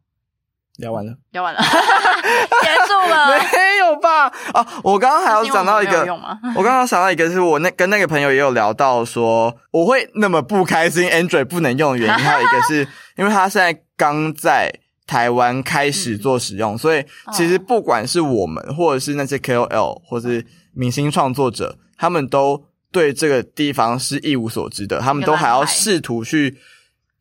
[0.83, 1.15] 聊完了。
[1.31, 3.39] 聊完了， 结束了。
[3.39, 4.27] 没有吧？
[4.53, 6.01] 啊，我刚刚还要讲到一个
[6.57, 14.73] 我刚刚想到一个，是我那跟那个朋友也有聊到说，我会那么不开心 Android 不能用的原因，还有一个是因为他现在刚在
[15.07, 26.59] 台湾开始做使用，所以其实不管是我们或者是那些 KOL 或是明星创作者，他们都对这个地方是一无所知的，他们都还要试图去。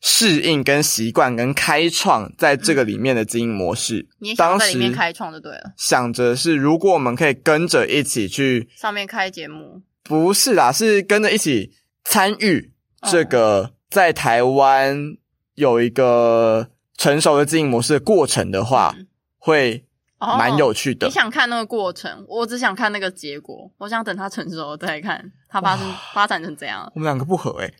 [0.01, 11.71] 适应、跟习惯、跟开创在这个里面的经营模式，你当在里面时开创就对了，想着是，如果我们可以跟着一起去上面开节目，不是啦，是跟着一起
[12.03, 12.73] 参与
[13.03, 15.15] 这个在台湾
[15.55, 19.07] 有一个成熟的经营模式的过程的话，嗯。
[19.43, 19.83] 会
[20.19, 21.07] 哦蛮有趣的。
[21.07, 23.71] 你想看那个过程，我只想看那个结果。
[23.79, 25.83] 我想等它成熟了再看它发生
[26.13, 26.87] 发展成怎样。
[26.93, 27.73] 我们两个不合诶、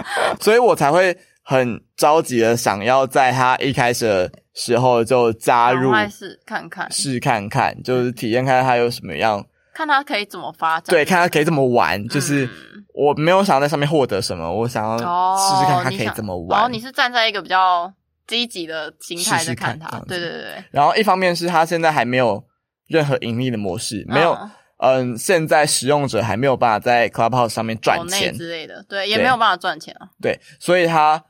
[0.40, 10.84] 所以我才会很着急的想要在他一开始的时候就加入试看看，试看看，就是体验看看他有什么样，看他可以怎么发展。
[10.88, 12.46] 对，看他可以怎么玩，就是。
[12.46, 12.50] 嗯
[12.94, 16.50] 我没有想要在上面获得什么，我想要哦，试试看他可以怎么玩。
[16.50, 17.90] 然后，你是站在一个比较
[18.26, 19.88] 积极的心态在看它。
[19.88, 22.44] 看这样子对对对对，然后一方面是他现在还没有
[22.88, 24.38] 任何盈利的模式，没有，
[24.82, 30.10] 嗯嗯，现在使用者还没有办法在 Clubhouse 上面赚钱，之类的，对，也没有办法赚钱啊。
[30.20, 31.24] 对，所以它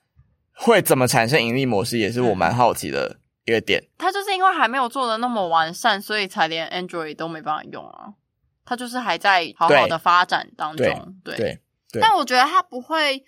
[0.54, 3.82] 会怎么产生盈利模式，也是我嗯蛮好奇的一个点。
[3.98, 8.14] 它就是因为还没有做的那么完善，所以才连 Android 都没办法用啊。
[8.64, 11.60] 它就是还在好好的发展当中，对对，
[12.00, 13.22] 但我觉得它不会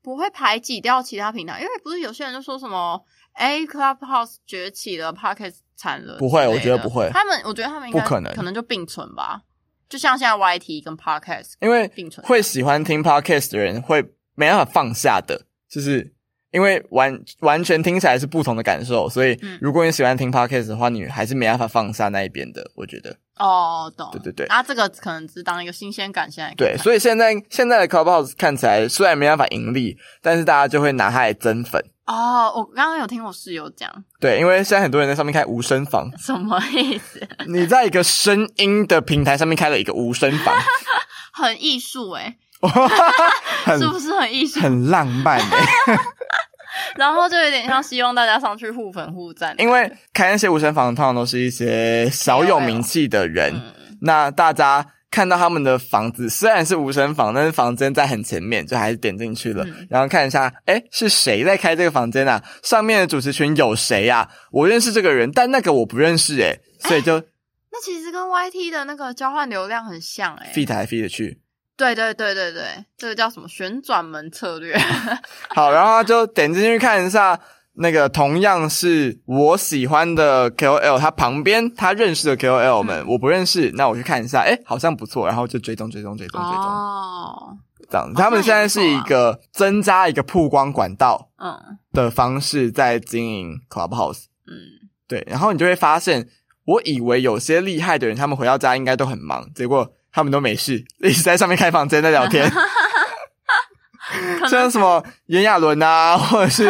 [0.00, 7.10] 不会排挤掉其他平台，因为不是有些人就说什么，哎，Clubhouse 崛起了的，不会我觉得不会。
[7.12, 8.32] 他们我觉得他们应该不可能。
[8.32, 9.42] 可能就并存吧，
[9.90, 11.90] 就像现在 YT 跟 Podcast 因为
[12.22, 14.02] 会喜欢听 Podcast 的人会
[14.34, 16.14] 没办法放下的，就是。
[16.52, 22.68] 因为完完全听起来是不同的感受，所以嗯如果你喜欢听 podcast 的话，你还是没办法放下那一边的。
[22.74, 31.80] 我觉得，哦，懂，对对对啊，这个可能只当一个新鲜感，现在对，所以现在现在的 Clubhouse 看起来虽然没办法盈利，但是大家就会拿它来增粉。
[32.10, 33.88] 哦，我刚刚有听我室友讲，
[34.18, 37.24] 对，因为现在很多人在上面开无声房， 什么意思？
[37.46, 40.54] 你在一个声音的平台上面开了一个无声房，
[41.32, 42.36] 很艺术哎，
[43.64, 44.58] 很是不是很艺术？
[44.60, 45.46] 很浪漫诶、
[46.96, 53.98] 然后就有点像希望大家上去互粉互赞，因为开那些无声房通常都是一些小有名气的人，嗯。
[54.02, 62.42] 那大家看到他们的房子虽然是无声房，但是房间在很前面，就还是点进去了，嗯然后看一下，哎，是谁在开这个房间啊？
[62.62, 64.28] 上面的主持群有谁啊？
[64.52, 67.18] 我认识这个人，但那个我不认识哎，所以就
[67.72, 71.40] 那其实跟 YT 的那个交换流量很像哎、feed 来 feed 去。
[71.76, 72.62] 对对对对对，
[72.98, 74.76] 这个叫什么旋转门策略？
[75.48, 77.40] 好，然后就点进去看一下，
[77.80, 87.56] 那个同样是我喜欢的 KOL，他旁边他认识的 KOL 们，我不认识，那我去看一下，哎，好像不错，然后就追踪追踪追踪追踪，哦，
[87.90, 88.12] 这样。
[88.14, 91.78] 他们现在是一个增加一个曝光管道嗯。
[91.92, 94.54] 的方式在经营 Clubhouse，嗯，
[95.08, 96.28] 对，然后你就会发现，
[96.66, 102.52] 我以为有些厉害的人，他们回到家应该都很忙，结果他们都没事， 一直在上面开房间在聊天。
[104.48, 106.64] 像什么炎亚纶啊，或者是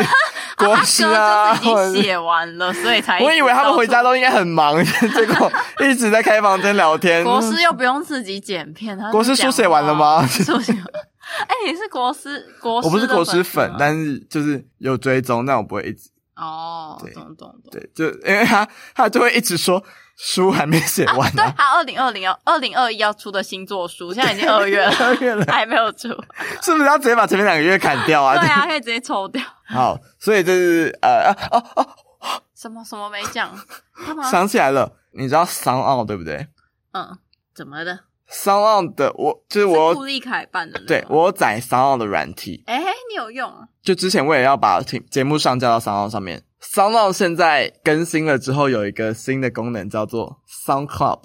[0.60, 5.50] 国师啊，已经写完了，所以才我以为他们回家都应该很忙，结果
[5.80, 7.24] 一直在开房间聊天。
[7.24, 10.84] 国师又不用自己剪片，他是国师书写完了吗书写完。
[11.46, 12.88] 哎，你是国师国师？
[12.88, 16.10] 我不是国师粉粉，，但是就是有追踪，但我不会一直
[16.40, 17.70] 哦，对懂懂懂。
[17.70, 19.82] 对，就因为他他就会一直说
[20.16, 26.08] 书还没写完对，啊，他二零二零要二零二一要出的星座书，现在已经二月了， 二月了， 还没有出。
[26.62, 28.36] 是不是要直接把前面两个月砍掉啊？
[28.38, 29.42] 对啊，可以直接抽掉。
[29.68, 33.50] 好，所以这是呃啊哦哦，什么什么没讲？
[34.30, 36.48] 想起来了，你知道 Sound On 对不对
[36.92, 37.18] 嗯，
[37.54, 38.00] 怎么的？
[38.30, 40.80] ？Sound 的我就是我是顾立凯办的。
[40.86, 42.78] 对我有载 Sound 的软体，哎，
[43.08, 43.68] 你有用啊？
[43.82, 51.22] 就之前我也要把节节目上架到 Sound 上面，Sound 现在更新了之后有一个新的功能叫做 Sound Club，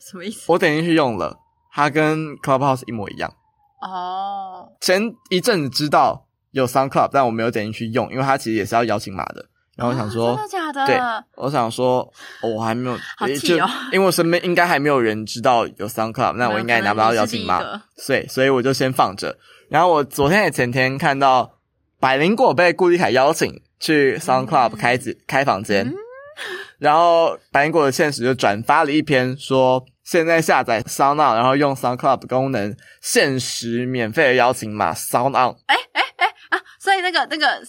[0.00, 0.50] 什么意思？
[0.52, 1.38] 我点进去用了，
[1.72, 3.32] 它跟 Clubhouse 一模一样。
[3.80, 9.46] 哦，前一阵子知道有 Sound Club，但我没有点进去用，因为它其实也是要邀请码的。
[9.80, 10.86] 然后我想说，啊真的假的？
[10.86, 11.00] 对，
[11.36, 12.00] 我想说，
[12.42, 12.96] 哦我还没有，
[13.38, 17.62] 就哦因为我身边应该还没有人知道有 Sound Club，那我应该也拿不到邀请码
[17.96, 19.38] 所以所以我就先放着。
[19.70, 21.58] 然后我昨天也前天看到
[21.98, 25.94] 百灵果被顾立凯邀请去 Sound Club 开子开房间，嗯
[26.78, 35.56] 然后百灵果的现实就转发了一篇说，现在下载 Sound On，然后用 Sound Club 功能，限时免费的邀请码 Sound On。
[36.78, 37.62] 所以那个那个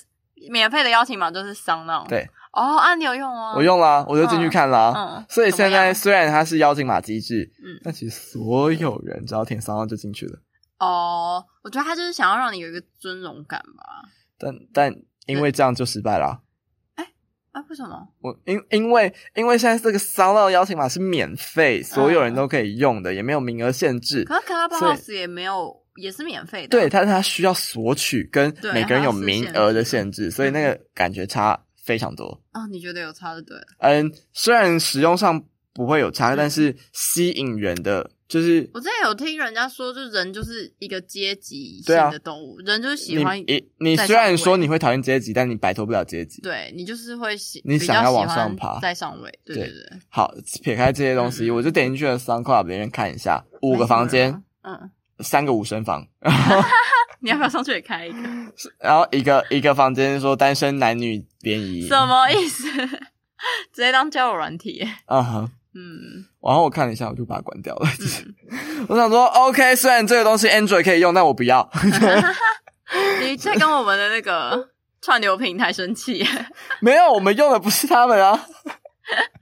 [0.50, 2.06] 免费的邀请码就是桑闹。
[2.08, 3.54] 对，哦，啊，你有用哦？
[3.56, 4.94] 我用了，我就进去看了。
[4.96, 10.39] 嗯所以现在虽然它是邀请码机制，嗯但其实所有人只要填 Sound On 就进去了。
[10.80, 14.10] 哦，我觉得他就是想要让你有一个尊荣感吧。
[14.39, 14.96] 但但
[15.28, 17.06] 因为这样就失败了啊。
[17.52, 18.08] 啊，为什么？
[18.22, 24.24] 我因因为因为现在这个 Sound On 邀请码是免费，所有人都可以用的，也没有名额限制。
[24.24, 26.68] 可是 Clubhouse 也没有，也是免费的。
[26.70, 32.28] 对，但是它需要索取，跟每个人有名额的限限制，所以那个感觉差非常多。
[32.54, 33.64] 哦，你觉得有差就对了。
[33.80, 46.42] 嗯，虽然使用上不会有差，嗯但是吸引人的就是我之前有听人家说，就人就是一个阶级性的动物，人就是喜欢，你你虽然说你会讨厌阶级，但你摆脱不了阶级。
[46.42, 49.30] 对你就是会喜，你想要往上爬在上位。
[49.44, 50.34] 对对对对，好，
[50.64, 54.89] 撇开这些东西，我就点进去了 Sound Club 里面看一下，五个房间，嗯，
[55.22, 56.05] 三个五声房，
[57.22, 58.17] 你要不要上去也开一个？
[58.80, 62.69] 然后一个一个房间说单身男女联谊，什么意思？
[63.74, 64.88] 直接当交友软体耶？
[65.07, 65.51] 嗯哼。
[65.74, 67.88] 嗯然后我看了一下，我就把它关掉了。
[68.49, 71.69] 嗯，我想说，OK，虽然这个东西 Android 可以用，但我不要。
[73.22, 74.67] 你在跟我们的那个
[75.01, 76.28] 串流平台生气耶？
[76.82, 78.47] 没有，我们用的不是他们啊。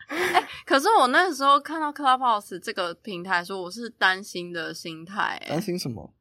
[0.65, 5.49] 可是我那时候看到 Clubhouse 这个平台，说我是担心的心态耶。
[5.49, 6.13] 担心什么？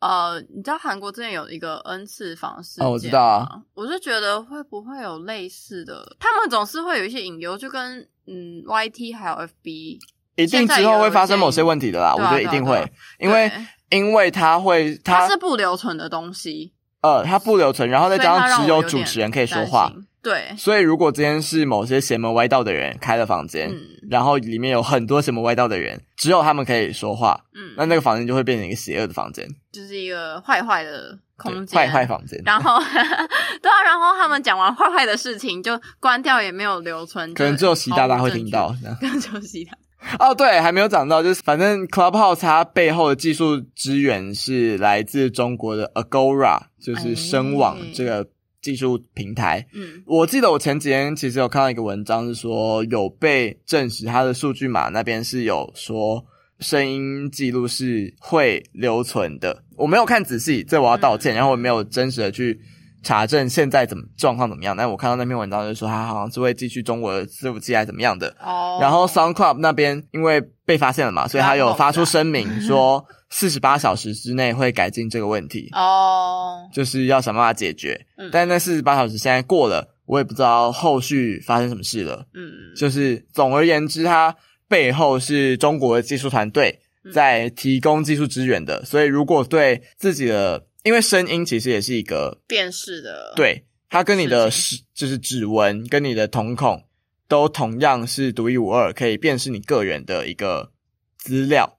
[0.00, 6.16] 呃，你知道韩国之前有一个 N 次房事件哦我知道啊，我就觉得会不会有类似的？
[6.18, 9.98] 他们总是会有一些隐忧，就跟嗯 YT 还有 FB，
[10.36, 12.82] 一定之后会发生某些问题的啦，我觉得一定会
[13.18, 13.52] 因为
[13.90, 16.72] 因为它会它它是不留存的东西，
[17.02, 20.06] 呃它不留存，然后再加上只有主持人可以说话，心。
[20.22, 23.80] 对，所以如果今天是某些邪门歪道的人开了房间，嗯。
[24.10, 32.40] 然后里面有很多邪门歪道的人，只有他们可以说话，嗯，那那个房间就会变成一个邪恶的房间，就是一个坏坏的空对间，坏坏房间。
[32.44, 32.78] 然后，
[33.62, 38.74] 对啊，然后他们讲完坏坏的事情就关掉，也没有留存，可能只有习大大会听到。
[38.82, 38.96] 这样。
[39.00, 39.72] 可能只有习大。
[40.18, 48.26] 哦，对，还没有讲到，就是反正 Clubhouse 它背后的技术支援是来自中国的 Agora，就是声网哎这个
[48.60, 49.66] 技术平台。
[49.72, 56.24] 嗯我记得我前几天其实有看到一个文章，是说有被证实它的数据码那边是有说
[56.58, 59.64] 声音记录是会留存的。
[59.76, 61.34] 我没有看仔细，这我要道歉。
[61.34, 62.60] 嗯然后我没有真实的去
[63.02, 68.36] 查证现在怎么状况怎么样，但我看到那篇文章就是说它好像是会继续中国的伺服器还是怎么样的。
[68.44, 78.06] 哦，然后 SoundCloud 那边因为被发现了嘛，所以他有发出声明说，四十八小时之内会改进这个问题，哦，就是要想办法解决。
[78.16, 78.28] 嗯。
[78.32, 82.26] 但那四十八小时现在过了，我也不知道后续发生什么事了。
[82.34, 84.36] 嗯，就是总而言之，它
[84.68, 87.12] 背后是中国的技术团队嗯。
[87.12, 96.84] 在提供技术支援的，所以如果对自己的，因为声音其实也是一个辨识的，，对，它跟你的事指就是指纹跟你的瞳孔
[97.28, 100.72] 都同样是独一无二，可以辨识你个人的一个
[101.16, 101.78] 资料。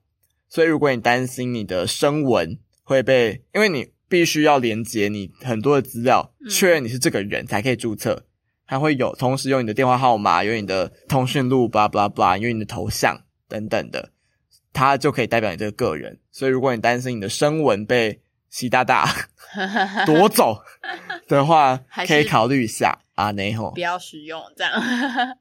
[0.52, 8.26] 所以如果你担心你的声纹会被，因为你必须要连接你很多的资料，嗯确认你是这个人才可以注册。
[8.66, 14.10] 它会有同时有你的电话号码，有你的通讯录，blah blah blah，有你的头像等等的，
[14.74, 16.20] 它就可以代表你这个个人。
[16.30, 19.08] 所以如果你担心你的声纹被习大大
[20.04, 20.58] 夺走
[21.28, 24.72] 的话可以考虑一下啊，内吼不，要使用这样，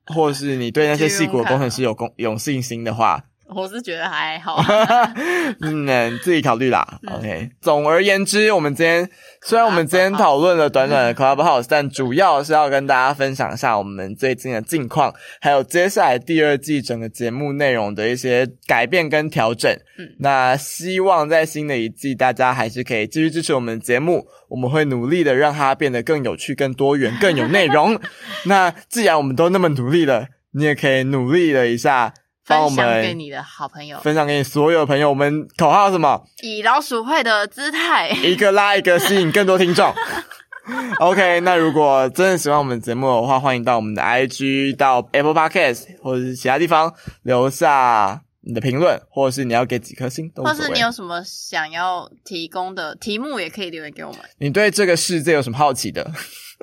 [0.07, 4.63] 或者是你对那些细骨的工程师有公有信心的话，我是觉得还好。
[5.61, 6.99] 嗯，自己考虑啦。
[7.07, 9.09] 嗯 OK，总而言之，我们今天
[9.43, 19.71] 虽然我们今天讨论了短短的 Clubhouse，但主要是要跟大家分享一下我们最近的近况，还有接下来第二季整个节目内容的一些改变跟调整。
[19.99, 27.99] 嗯那希望在新的一季，大家还是可以继续支持我们的节目，我们会努力的让它变得更有趣、更多元、更有内容。
[28.45, 32.13] 那既然我们都那么努力了，你也可以努力了一下，
[32.47, 35.09] 帮我分享给你的好朋友，分享给你所有的朋友。
[35.09, 36.23] 我们口号是什么？
[36.43, 39.93] 以老鼠会的姿态， 一个拉一个，吸引更多听众。
[40.99, 50.31] OK，那如果真的喜欢我们节目的话，欢迎到我们的 IG、到 Apple Podcast 或者是其他地方留下你的评论，或者是你要给几颗星。
[50.35, 54.21] 或是你有什么想要提供的题目，也可以留言给我们。
[54.37, 56.09] 你对这个世界有什么好奇的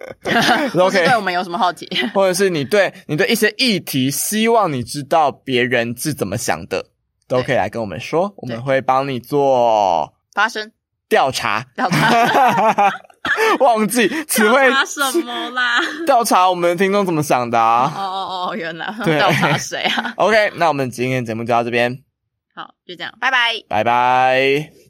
[0.79, 1.89] OK，对我们有什么好奇？
[2.15, 6.87] 或者是你对你对一些议题，希望你知道别人是怎么想的，
[7.27, 10.15] 都可以来跟我们说，我们会帮你做。
[10.35, 10.71] 发生
[11.09, 12.93] 调查，调查
[13.59, 15.81] 忘记词汇调查什么啦？
[16.07, 22.05] 调查我们的听众怎么想的哦啊哦哦，原来对调查谁啊？？OK，那我们今天节目就到这边，
[22.55, 23.55] 好，就这样，拜拜。
[23.69, 24.88] 拜拜。